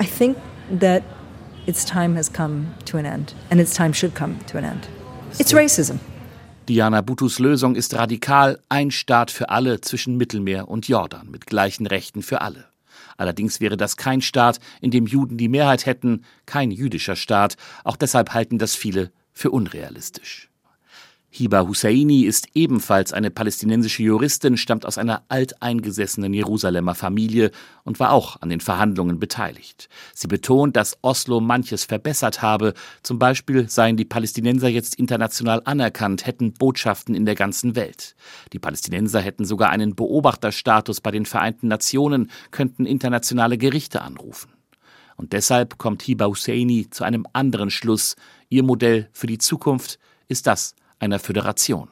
I 0.00 0.06
think 0.06 0.36
that 0.80 1.02
its 1.66 1.84
time 1.84 2.16
has 2.16 2.32
come 2.32 2.68
to 2.86 2.96
an 2.96 3.04
end 3.04 3.34
and 3.50 3.60
its 3.60 3.74
time 3.74 3.92
should 3.92 4.14
come 4.14 4.36
to 4.50 4.56
an 4.56 4.64
end. 4.64 4.88
It's 5.38 5.52
racism. 5.52 5.98
Diana 6.68 7.00
Bhuttos 7.00 7.38
Lösung 7.38 7.76
ist 7.76 7.94
radikal 7.94 8.60
ein 8.68 8.90
Staat 8.90 9.30
für 9.30 9.48
alle 9.48 9.80
zwischen 9.80 10.18
Mittelmeer 10.18 10.68
und 10.68 10.86
Jordan 10.86 11.30
mit 11.30 11.46
gleichen 11.46 11.86
Rechten 11.86 12.20
für 12.20 12.42
alle. 12.42 12.66
Allerdings 13.16 13.62
wäre 13.62 13.78
das 13.78 13.96
kein 13.96 14.20
Staat, 14.20 14.60
in 14.82 14.90
dem 14.90 15.06
Juden 15.06 15.38
die 15.38 15.48
Mehrheit 15.48 15.86
hätten, 15.86 16.26
kein 16.44 16.70
jüdischer 16.70 17.16
Staat, 17.16 17.56
auch 17.84 17.96
deshalb 17.96 18.34
halten 18.34 18.58
das 18.58 18.74
viele 18.74 19.10
für 19.32 19.50
unrealistisch. 19.50 20.50
Hiba 21.30 21.66
Husseini 21.66 22.22
ist 22.22 22.48
ebenfalls 22.54 23.12
eine 23.12 23.30
palästinensische 23.30 24.02
Juristin, 24.02 24.56
stammt 24.56 24.86
aus 24.86 24.96
einer 24.96 25.24
alteingesessenen 25.28 26.32
Jerusalemer 26.32 26.94
Familie 26.94 27.50
und 27.84 28.00
war 28.00 28.12
auch 28.12 28.40
an 28.40 28.48
den 28.48 28.60
Verhandlungen 28.60 29.20
beteiligt. 29.20 29.90
Sie 30.14 30.26
betont, 30.26 30.74
dass 30.74 30.96
Oslo 31.02 31.40
manches 31.40 31.84
verbessert 31.84 32.40
habe. 32.40 32.72
Zum 33.02 33.18
Beispiel 33.18 33.68
seien 33.68 33.98
die 33.98 34.06
Palästinenser 34.06 34.68
jetzt 34.68 34.94
international 34.94 35.60
anerkannt, 35.66 36.26
hätten 36.26 36.54
Botschaften 36.54 37.14
in 37.14 37.26
der 37.26 37.34
ganzen 37.34 37.76
Welt. 37.76 38.16
Die 38.54 38.58
Palästinenser 38.58 39.20
hätten 39.20 39.44
sogar 39.44 39.68
einen 39.68 39.94
Beobachterstatus 39.94 41.02
bei 41.02 41.10
den 41.10 41.26
Vereinten 41.26 41.68
Nationen, 41.68 42.30
könnten 42.52 42.86
internationale 42.86 43.58
Gerichte 43.58 44.00
anrufen. 44.00 44.50
Und 45.16 45.34
deshalb 45.34 45.76
kommt 45.76 46.02
Hiba 46.02 46.26
Husseini 46.26 46.88
zu 46.88 47.04
einem 47.04 47.26
anderen 47.34 47.70
Schluss. 47.70 48.16
Ihr 48.48 48.62
Modell 48.62 49.10
für 49.12 49.26
die 49.26 49.38
Zukunft 49.38 49.98
ist 50.28 50.46
das 50.46 50.74
einer 50.98 51.18
Föderation. 51.18 51.88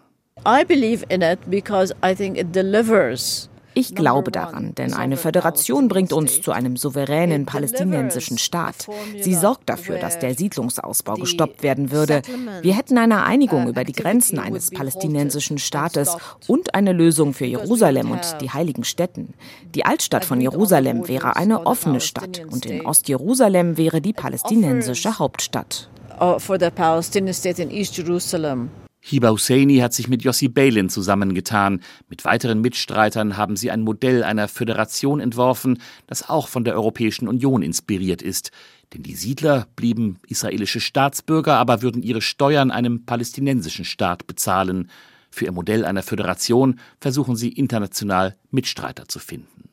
Ich 3.79 3.95
glaube 3.95 4.31
daran, 4.31 4.75
denn 4.75 4.95
eine 4.95 5.19
Föderation 5.19 5.89
bringt 5.89 6.15
uns 6.15 6.41
zu 6.41 6.51
einem 6.53 6.79
souveränen 6.79 7.45
palästinensischen 7.45 8.39
Staat. 8.39 8.87
Sie 9.21 9.35
sorgt 9.35 9.69
dafür, 9.69 9.99
dass 9.99 10.19
der 10.19 10.35
Siedlungsausbau 10.35 11.17
gestoppt 11.17 11.63
werden 11.63 11.91
würde. 11.91 12.23
Wir 12.63 12.75
hätten 12.75 12.97
eine 12.97 13.25
Einigung 13.25 13.69
über 13.69 13.85
die 13.85 13.93
Grenzen 13.93 14.39
eines 14.39 14.71
palästinensischen 14.71 15.59
Staates 15.59 16.17
und 16.47 16.75
eine 16.75 16.95
Lösung 16.95 17.35
für 17.35 17.45
Jerusalem 17.45 18.11
und 18.13 18.39
die 18.41 18.49
heiligen 18.49 18.85
Städten. 18.85 19.35
Die 19.75 19.85
Altstadt 19.85 20.25
von 20.25 20.41
Jerusalem 20.41 21.07
wäre 21.07 21.37
eine 21.37 21.67
offene 21.67 22.01
Stadt 22.01 22.47
und 22.51 22.65
in 22.65 22.87
Ostjerusalem 22.87 23.77
wäre 23.77 24.01
die 24.01 24.15
palästinensische 24.15 25.19
Hauptstadt. 25.19 25.91
For 26.39 26.59
the 26.59 26.71
Palestinian 26.71 27.35
state 27.35 27.61
in 27.61 27.71
East 27.71 27.99
Jerusalem. 27.99 28.71
Hiba 29.09 29.31
Husseini 29.31 29.77
hat 29.77 29.95
sich 29.95 30.09
mit 30.09 30.25
Yossi 30.25 30.49
Beilin 30.49 30.89
zusammengetan. 30.89 31.81
Mit 32.09 32.25
weiteren 32.25 32.61
Mitstreitern 32.61 33.37
haben 33.37 33.55
sie 33.55 33.71
ein 33.71 33.83
Modell 33.83 34.25
einer 34.25 34.49
Föderation 34.49 35.21
entworfen, 35.21 35.81
das 36.09 36.29
auch 36.29 36.49
von 36.49 36.65
der 36.65 36.75
Europäischen 36.75 37.29
Union 37.29 37.63
inspiriert 37.63 38.21
ist. 38.21 38.51
Denn 38.93 39.05
die 39.05 39.15
Siedler 39.15 39.69
blieben 39.77 40.19
israelische 40.27 40.81
Staatsbürger, 40.81 41.57
aber 41.57 41.83
würden 41.83 42.03
ihre 42.03 42.21
Steuern 42.21 42.73
einem 42.73 43.05
palästinensischen 43.05 43.85
Staat 43.85 44.27
bezahlen. 44.27 44.91
Für 45.31 45.45
ihr 45.45 45.53
Modell 45.53 45.85
einer 45.85 46.03
Föderation 46.03 46.81
versuchen 47.01 47.37
sie 47.37 47.51
international 47.51 48.35
Mitstreiter 48.51 49.07
zu 49.07 49.21
finden. 49.21 49.69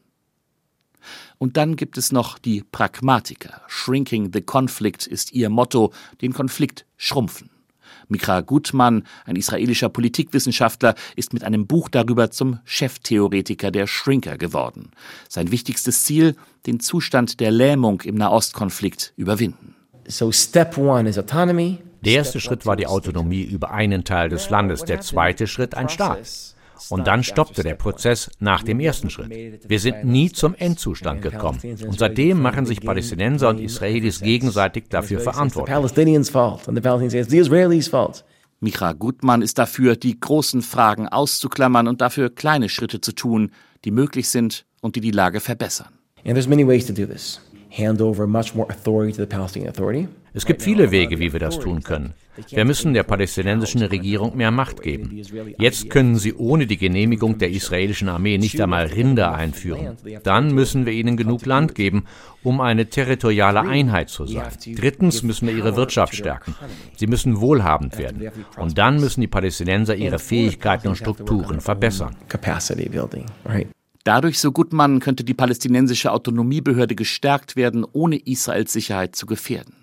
Und 1.39 1.57
dann 1.57 1.75
gibt 1.75 1.97
es 1.97 2.11
noch 2.11 2.37
die 2.37 2.61
Pragmatiker. 2.61 3.63
Shrinking 3.67 4.29
the 4.31 4.41
Conflict 4.41 5.07
ist 5.07 5.33
ihr 5.33 5.49
Motto, 5.49 5.91
den 6.21 6.33
Konflikt 6.33 6.85
schrumpfen. 6.97 7.49
Mikra 8.07 8.41
Gutmann, 8.41 9.03
ein 9.25 9.35
israelischer 9.35 9.89
Politikwissenschaftler, 9.89 10.95
ist 11.15 11.33
mit 11.33 11.43
einem 11.43 11.67
Buch 11.67 11.89
darüber 11.89 12.31
zum 12.31 12.59
Cheftheoretiker 12.65 13.71
der 13.71 13.87
Shrinker 13.87 14.37
geworden. 14.37 14.91
Sein 15.29 15.51
wichtigstes 15.51 16.03
Ziel, 16.03 16.35
den 16.65 16.79
Zustand 16.79 17.39
der 17.39 17.51
Lähmung 17.51 18.01
im 18.01 18.15
Nahostkonflikt 18.15 19.13
überwinden. 19.15 19.75
So 20.07 20.31
step 20.31 20.77
one 20.77 21.09
is 21.09 21.17
autonomy. 21.17 21.79
Der 22.03 22.13
erste 22.13 22.41
Schritt 22.41 22.65
war 22.65 22.75
die 22.75 22.87
Autonomie 22.87 23.43
über 23.43 23.71
einen 23.71 24.03
Teil 24.03 24.27
des 24.27 24.49
Landes, 24.49 24.83
der 24.83 24.99
zweite 24.99 25.47
Schritt 25.47 25.75
ein 25.75 25.87
Staat. 25.87 26.52
Und 26.89 27.07
dann 27.07 27.23
stoppte 27.23 27.63
der 27.63 27.75
Prozess 27.75 28.29
nach 28.39 28.63
dem 28.63 28.79
ersten 28.79 29.09
Schritt. 29.09 29.69
Wir 29.69 29.79
sind 29.79 30.05
nie 30.05 30.31
zum 30.31 30.55
Endzustand 30.55 31.21
gekommen. 31.21 31.59
Und 31.63 31.99
seitdem 31.99 32.41
machen 32.41 32.65
sich 32.65 32.81
Palästinenser 32.81 33.49
und 33.49 33.59
Israelis 33.59 34.21
gegenseitig 34.21 34.85
dafür 34.89 35.19
verantwortlich. 35.19 35.75
Micha 38.59 38.93
Gutmann 38.93 39.41
ist 39.41 39.57
dafür, 39.57 39.97
die 39.97 40.17
großen 40.17 40.61
Fragen 40.61 41.09
auszuklammern 41.09 41.87
und 41.89 41.99
dafür 41.99 42.29
kleine 42.33 42.69
Schritte 42.69 43.01
zu 43.01 43.11
tun, 43.11 43.51
die 43.83 43.91
möglich 43.91 44.29
sind 44.29 44.65
und 44.81 44.95
die 44.95 45.01
die 45.01 45.11
Lage 45.11 45.41
verbessern. 45.41 45.89
And 46.25 46.35
there's 46.35 46.47
many 46.47 46.65
ways 46.65 46.85
to 46.85 46.93
do 46.93 47.05
this. 47.05 47.41
Es 50.36 50.45
gibt 50.45 50.62
viele 50.62 50.91
Wege, 50.91 51.19
wie 51.19 51.33
wir 51.33 51.39
das 51.39 51.57
tun 51.57 51.81
können. 51.81 52.13
Wir 52.49 52.65
müssen 52.65 52.93
der 52.93 53.01
palästinensischen 53.01 53.81
Regierung 53.81 54.38
mehr 54.38 54.51
Macht 54.51 54.81
geben. 54.81 55.21
Jetzt 55.57 55.89
können 55.89 56.15
sie 56.17 56.36
ohne 56.36 56.67
die 56.67 56.77
Genehmigung 56.77 57.39
der 57.39 57.49
israelischen 57.49 58.09
Armee 58.09 58.38
nicht 58.38 58.62
einmal 58.62 58.86
Rinder 58.86 59.33
einführen. 59.33 59.97
Dann 60.23 60.53
müssen 60.53 60.86
wir 60.86 60.93
ihnen 60.93 61.17
genug 61.17 61.47
Land 61.47 61.73
geben, 61.73 62.05
um 62.43 62.62
eine 62.62 62.88
territoriale 62.88 63.62
Einheit 63.62 64.09
zu 64.09 64.27
sein. 64.27 64.49
Drittens 64.75 65.23
müssen 65.23 65.47
wir 65.47 65.55
ihre 65.55 65.75
Wirtschaft 65.75 66.15
stärken. 66.15 66.55
Sie 66.95 67.07
müssen 67.07 67.41
wohlhabend 67.41 67.97
werden. 67.97 68.29
Und 68.57 68.77
dann 68.77 68.99
müssen 68.99 69.21
die 69.21 69.27
Palästinenser 69.27 69.95
ihre 69.95 70.19
Fähigkeiten 70.19 70.89
und 70.89 70.95
Strukturen 70.95 71.59
verbessern. 71.59 72.15
Dadurch, 74.03 74.39
so 74.39 74.51
Gutmann, 74.51 74.99
könnte 74.99 75.23
die 75.23 75.33
palästinensische 75.33 76.11
Autonomiebehörde 76.11 76.95
gestärkt 76.95 77.55
werden, 77.55 77.85
ohne 77.93 78.17
Israels 78.17 78.73
Sicherheit 78.73 79.15
zu 79.15 79.25
gefährden. 79.25 79.75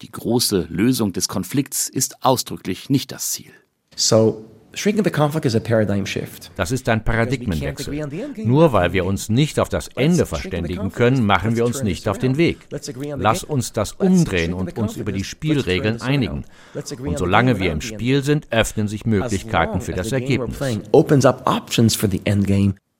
Die 0.00 0.10
große 0.10 0.66
Lösung 0.70 1.12
des 1.12 1.28
Konflikts 1.28 1.90
ist 1.90 2.24
ausdrücklich 2.24 2.88
nicht 2.88 3.12
das 3.12 3.32
Ziel. 3.32 3.52
So, 3.96 4.46
das 6.56 6.70
ist 6.70 6.88
ein 6.88 7.04
Paradigmenwechsel. 7.04 8.08
Nur 8.44 8.72
weil 8.72 8.92
wir 8.94 9.04
uns 9.04 9.28
nicht 9.28 9.58
auf 9.58 9.68
das 9.68 9.88
Ende 9.88 10.24
verständigen 10.24 10.92
können, 10.92 11.26
machen 11.26 11.56
wir 11.56 11.66
uns 11.66 11.82
nicht 11.82 12.08
auf 12.08 12.18
den 12.18 12.38
Weg. 12.38 12.58
Lass 13.18 13.44
uns 13.44 13.72
das 13.72 13.92
umdrehen 13.92 14.54
und 14.54 14.78
uns 14.78 14.96
über 14.96 15.12
die 15.12 15.24
Spielregeln 15.24 16.00
einigen. 16.00 16.44
Und 16.98 17.18
solange 17.18 17.58
wir 17.58 17.72
im 17.72 17.82
Spiel 17.82 18.22
sind, 18.22 18.46
öffnen 18.52 18.88
sich 18.88 19.04
Möglichkeiten 19.04 19.80
für 19.82 19.92
das 19.92 20.12
Ergebnis. 20.12 20.58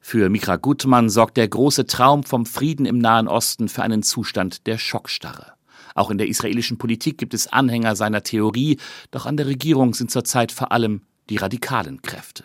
Für 0.00 0.30
Mikra 0.30 0.56
Gutmann 0.56 1.10
sorgt 1.10 1.36
der 1.36 1.46
große 1.46 1.86
Traum 1.86 2.24
vom 2.24 2.46
Frieden 2.46 2.86
im 2.86 2.98
Nahen 2.98 3.28
Osten 3.28 3.68
für 3.68 3.82
einen 3.82 4.02
Zustand 4.02 4.66
der 4.66 4.78
Schockstarre. 4.78 5.52
Auch 5.94 6.10
in 6.10 6.18
der 6.18 6.28
israelischen 6.28 6.78
Politik 6.78 7.18
gibt 7.18 7.34
es 7.34 7.46
Anhänger 7.46 7.94
seiner 7.94 8.22
Theorie, 8.22 8.78
doch 9.10 9.26
an 9.26 9.36
der 9.36 9.46
Regierung 9.46 9.92
sind 9.92 10.10
zurzeit 10.10 10.52
vor 10.52 10.72
allem 10.72 11.02
die 11.28 11.36
radikalen 11.36 12.00
Kräfte. 12.02 12.44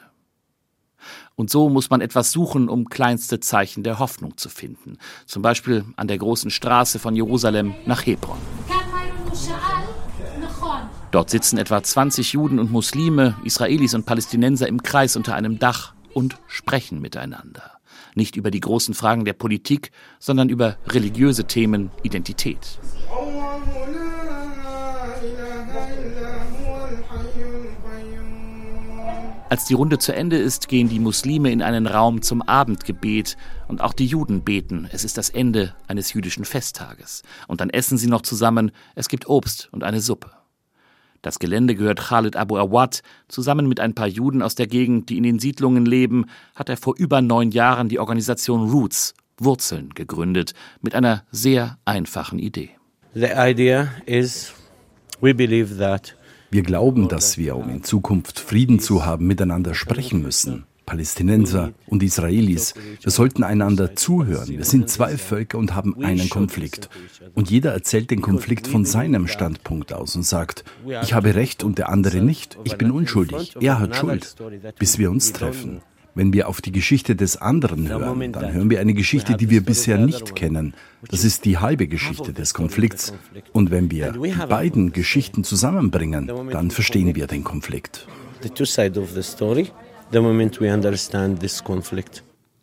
Und 1.36 1.50
so 1.50 1.70
muss 1.70 1.89
man 1.89 2.02
etwas 2.02 2.32
suchen, 2.32 2.68
um 2.70 2.89
kleinste 2.89 3.39
Zeichen 3.39 3.84
der 3.84 4.00
Hoffnung 4.00 4.38
zu 4.38 4.50
finden. 4.50 4.98
Zum 5.26 5.41
Beispiel 5.41 5.86
an 5.96 6.08
der 6.08 6.18
großen 6.18 6.52
Straße 6.52 7.00
von 7.00 7.15
Jerusalem 7.15 7.74
nach 7.86 8.06
Hebron. 8.06 8.38
Dort 11.12 11.30
sitzen 11.30 11.58
etwa 11.58 11.82
20 11.82 12.34
Juden 12.34 12.60
und 12.60 12.72
Muslime, 12.72 13.38
Israelis 13.44 13.94
und 13.94 14.06
Palästinenser 14.06 14.68
im 14.68 14.84
Kreis 14.84 15.15
unter 15.15 15.36
einem 15.36 15.60
Dach 15.60 15.94
und 16.15 16.38
sprechen 16.47 17.01
miteinander. 17.01 17.73
Nicht 18.15 18.38
über 18.38 18.49
die 18.49 18.62
großen 18.62 18.93
Fragen 18.93 19.25
der 19.25 19.34
Politik, 19.34 19.91
sondern 20.17 20.47
über 20.47 20.78
religiöse 20.88 21.43
Themen, 21.43 21.91
Identität. 22.04 22.80
Als 29.49 29.65
die 29.65 29.73
Runde 29.73 29.99
zu 29.99 30.15
Ende 30.15 30.38
ist, 30.38 30.69
gehen 30.69 30.89
die 30.89 30.99
Muslime 30.99 31.51
in 31.51 31.62
einen 31.62 31.86
Raum 31.86 32.21
zum 32.21 32.41
Abendgebet 32.41 33.38
und 33.67 33.82
auch 33.82 33.93
die 33.93 34.08
Juden 34.08 34.43
beten. 34.43 34.88
Es 34.91 35.04
ist 35.04 35.17
das 35.17 35.30
Ende 35.30 35.75
eines 35.88 36.13
jüdischen 36.13 36.45
Festtages. 36.45 37.23
Und 37.47 37.62
dann 37.62 37.69
essen 37.69 37.97
sie 37.97 38.08
noch 38.08 38.21
zusammen. 38.21 38.71
Es 38.95 39.10
gibt 39.10 39.28
Obst 39.28 39.69
und 39.71 39.84
eine 39.84 40.01
Suppe. 40.01 40.32
Das 41.26 41.40
Gelände 41.40 41.74
gehört 41.74 42.00
Khalid 42.00 42.36
Abu 42.36 42.56
Awad. 42.56 43.02
Zusammen 43.30 43.68
mit 43.68 43.80
ein 43.80 43.96
paar 43.96 44.06
Juden 44.06 44.44
aus 44.44 44.54
der 44.54 44.68
Gegend, 44.68 45.10
die 45.10 45.18
in 45.18 45.24
den 45.24 45.40
Siedlungen 45.40 45.84
leben, 45.84 46.26
hat 46.54 46.70
er 46.70 46.78
vor 46.78 46.94
über 47.00 47.20
neun 47.24 47.50
Jahren 47.50 47.90
die 47.90 47.98
Organisation 47.98 48.70
Roots, 48.70 49.16
Wurzeln, 49.40 49.90
gegründet, 49.96 50.54
mit 50.82 50.94
einer 50.94 51.24
sehr 51.32 51.80
einfachen 51.84 52.38
Idee. 52.38 52.70
The 53.16 53.30
idea 53.36 53.88
is, 54.06 54.54
we 55.20 55.34
believe 55.34 55.80
that 55.80 56.16
wir 56.52 56.62
glauben, 56.62 57.08
dass 57.08 57.40
wir, 57.40 57.56
um 57.56 57.70
in 57.70 57.84
Zukunft 57.84 58.40
Frieden 58.40 58.80
zu 58.80 59.04
haben, 59.04 59.26
miteinander 59.26 59.74
sprechen 59.74 60.22
müssen. 60.22 60.66
Palästinenser 60.86 61.74
und 61.88 62.04
Israelis. 62.04 62.74
Wir 63.02 63.12
sollten 63.12 63.43
einander 63.43 63.95
zuhören. 63.95 64.50
Wir 64.50 64.65
sind 64.65 64.89
zwei 64.89 65.17
Völker 65.17 65.58
und 65.58 65.76
haben 65.76 66.04
einen 66.04 66.30
Konflikt. 66.30 66.89
Und 67.34 67.50
jeder 67.50 67.71
erzählt 67.71 68.12
den 68.12 68.21
Konflikt 68.21 68.67
von 68.67 68.86
seinem 68.86 69.28
Standpunkt 69.28 69.93
aus 69.93 70.15
und 70.15 70.24
sagt, 70.24 70.63
ich 71.04 71.13
habe 71.13 71.36
Recht 71.36 71.63
und 71.63 71.78
der 71.78 71.89
andere 71.89 72.21
nicht. 72.21 72.58
Ich 72.63 72.78
bin 72.78 72.91
unschuldig. 72.91 73.56
Er 73.60 73.80
hat 73.80 73.95
Schuld. 73.95 74.36
Bis 74.80 74.98
wir 74.98 75.12
uns 75.12 75.34
treffen. 75.34 75.82
Wenn 76.17 76.32
wir 76.32 76.48
auf 76.48 76.62
die 76.62 76.71
Geschichte 76.71 77.17
des 77.17 77.36
anderen 77.36 77.89
hören, 77.89 78.32
dann 78.32 78.54
hören 78.54 78.69
wir 78.69 78.80
eine 78.80 78.93
Geschichte, 78.93 79.36
die 79.36 79.50
wir 79.50 79.62
bisher 79.62 79.98
nicht 79.98 80.34
kennen. 80.34 80.74
Das 81.10 81.26
ist 81.26 81.43
die 81.43 81.58
halbe 81.58 81.88
Geschichte 81.88 82.32
des 82.32 82.54
Konflikts. 82.54 83.13
Und 83.52 83.69
wenn 83.69 83.91
wir 83.91 84.13
die 84.13 84.32
beiden 84.48 84.93
Geschichten 84.93 85.43
zusammenbringen, 85.43 86.32
dann 86.52 86.71
verstehen 86.71 87.13
wir 87.15 87.28
den 87.28 87.43
Konflikt. 87.43 88.08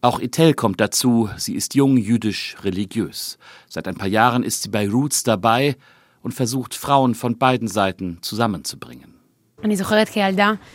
Auch 0.00 0.20
Etel 0.20 0.54
kommt 0.54 0.80
dazu. 0.80 1.28
Sie 1.36 1.54
ist 1.54 1.74
jung, 1.74 1.96
jüdisch, 1.96 2.56
religiös. 2.62 3.38
Seit 3.68 3.88
ein 3.88 3.96
paar 3.96 4.08
Jahren 4.08 4.42
ist 4.42 4.62
sie 4.62 4.68
bei 4.68 4.88
Roots 4.88 5.22
dabei 5.22 5.76
und 6.22 6.32
versucht, 6.32 6.74
Frauen 6.74 7.14
von 7.14 7.38
beiden 7.38 7.68
Seiten 7.68 8.18
zusammenzubringen. 8.20 9.14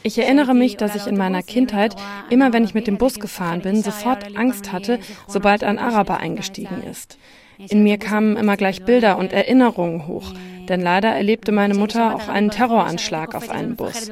Ich 0.03 0.17
erinnere 0.17 0.53
mich, 0.53 0.77
dass 0.77 0.95
ich 0.95 1.08
in 1.08 1.17
meiner 1.17 1.43
Kindheit, 1.43 1.95
immer 2.30 2.53
wenn 2.53 2.63
ich 2.63 2.73
mit 2.73 2.88
dem 2.88 2.97
Bus 2.97 3.15
gefahren 3.15 3.62
bin, 3.62 3.84
sofort 3.84 4.38
Angst 4.38 4.71
hatte, 4.71 4.99
sobald 5.27 5.63
ein 5.63 5.77
Araber 5.77 6.19
eingestiegen 6.19 6.84
ist. 6.84 7.17
In 7.58 7.84
mir 7.84 7.97
kamen 7.97 8.38
immer 8.38 8.56
gleich 8.56 8.86
Bilder 8.86 9.17
und 9.17 9.34
Erinnerungen 9.34 10.08
hoch, 10.08 10.32
denn 10.69 10.80
leider 10.80 11.10
erlebte 11.10 11.51
meine 11.51 11.73
Mutter 11.73 12.15
auch 12.15 12.27
einen 12.27 12.51
Terroranschlag 12.51 13.36
auf 13.36 13.49
einen 13.49 13.75
Bus. 13.75 14.10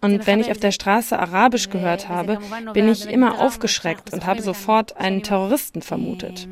Und 0.00 0.26
wenn 0.26 0.40
ich 0.40 0.50
auf 0.50 0.58
der 0.58 0.72
Straße 0.72 1.18
Arabisch 1.18 1.70
gehört 1.70 2.08
habe, 2.08 2.38
bin 2.72 2.88
ich 2.88 3.06
immer 3.06 3.40
aufgeschreckt 3.40 4.12
und 4.12 4.26
habe 4.26 4.42
sofort 4.42 4.96
einen 4.96 5.22
Terroristen 5.22 5.82
vermutet. 5.82 6.48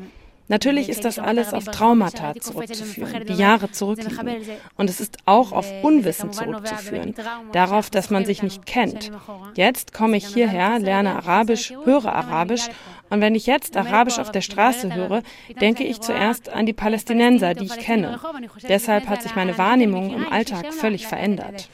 Natürlich 0.49 0.89
ist 0.89 1.05
das 1.05 1.19
alles 1.19 1.53
auf 1.53 1.65
Traumata 1.65 2.33
zurückzuführen, 2.33 3.23
die 3.27 3.33
Jahre 3.33 3.71
zurückliegen. 3.71 4.41
Und 4.75 4.89
es 4.89 4.99
ist 4.99 5.19
auch 5.25 5.51
auf 5.51 5.71
Unwissen 5.83 6.33
zurückzuführen, 6.33 7.13
darauf, 7.51 7.91
dass 7.91 8.09
man 8.09 8.25
sich 8.25 8.41
nicht 8.41 8.65
kennt. 8.65 9.11
Jetzt 9.53 9.93
komme 9.93 10.17
ich 10.17 10.25
hierher, 10.25 10.79
lerne 10.79 11.15
Arabisch, 11.15 11.71
höre 11.85 12.11
Arabisch 12.11 12.67
und 13.11 13.21
wenn 13.21 13.35
ich 13.35 13.45
jetzt 13.45 13.77
Arabisch 13.77 14.17
auf 14.17 14.31
der 14.31 14.41
Straße 14.41 14.93
höre, 14.93 15.21
denke 15.61 15.83
ich 15.83 16.01
zuerst 16.01 16.49
an 16.49 16.65
die 16.65 16.73
Palästinenser, 16.73 17.53
die 17.53 17.65
ich 17.65 17.77
kenne. 17.77 18.19
Deshalb 18.67 19.07
hat 19.07 19.21
sich 19.21 19.35
meine 19.35 19.57
Wahrnehmung 19.57 20.13
im 20.13 20.31
Alltag 20.31 20.73
völlig 20.73 21.05
verändert. 21.05 21.69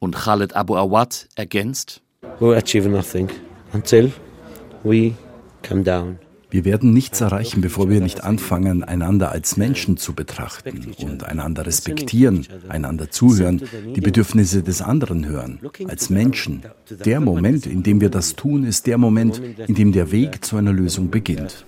Und 0.00 0.16
Khaled 0.16 0.56
Abu 0.56 0.76
Awad 0.76 1.28
ergänzt, 1.36 2.02
We 2.40 2.56
achieve 2.56 2.88
nothing 2.88 3.28
until 3.72 4.12
we 4.82 5.12
come 5.62 5.84
down. 5.84 6.18
Wir 6.50 6.64
werden 6.64 6.94
nichts 6.94 7.20
erreichen, 7.20 7.60
bevor 7.60 7.90
wir 7.90 8.00
nicht 8.00 8.24
anfangen, 8.24 8.82
einander 8.82 9.30
als 9.30 9.58
Menschen 9.58 9.98
zu 9.98 10.14
betrachten 10.14 10.94
und 10.98 11.24
einander 11.24 11.66
respektieren, 11.66 12.46
einander 12.68 13.10
zuhören, 13.10 13.62
die 13.94 14.00
Bedürfnisse 14.00 14.62
des 14.62 14.80
anderen 14.80 15.26
hören, 15.26 15.60
als 15.86 16.08
Menschen. 16.08 16.62
Der 17.04 17.20
Moment, 17.20 17.66
in 17.66 17.82
dem 17.82 18.00
wir 18.00 18.08
das 18.08 18.34
tun, 18.34 18.64
ist 18.64 18.86
der 18.86 18.96
Moment, 18.96 19.42
in 19.66 19.74
dem 19.74 19.92
der 19.92 20.10
Weg 20.10 20.42
zu 20.42 20.56
einer 20.56 20.72
Lösung 20.72 21.10
beginnt. 21.10 21.64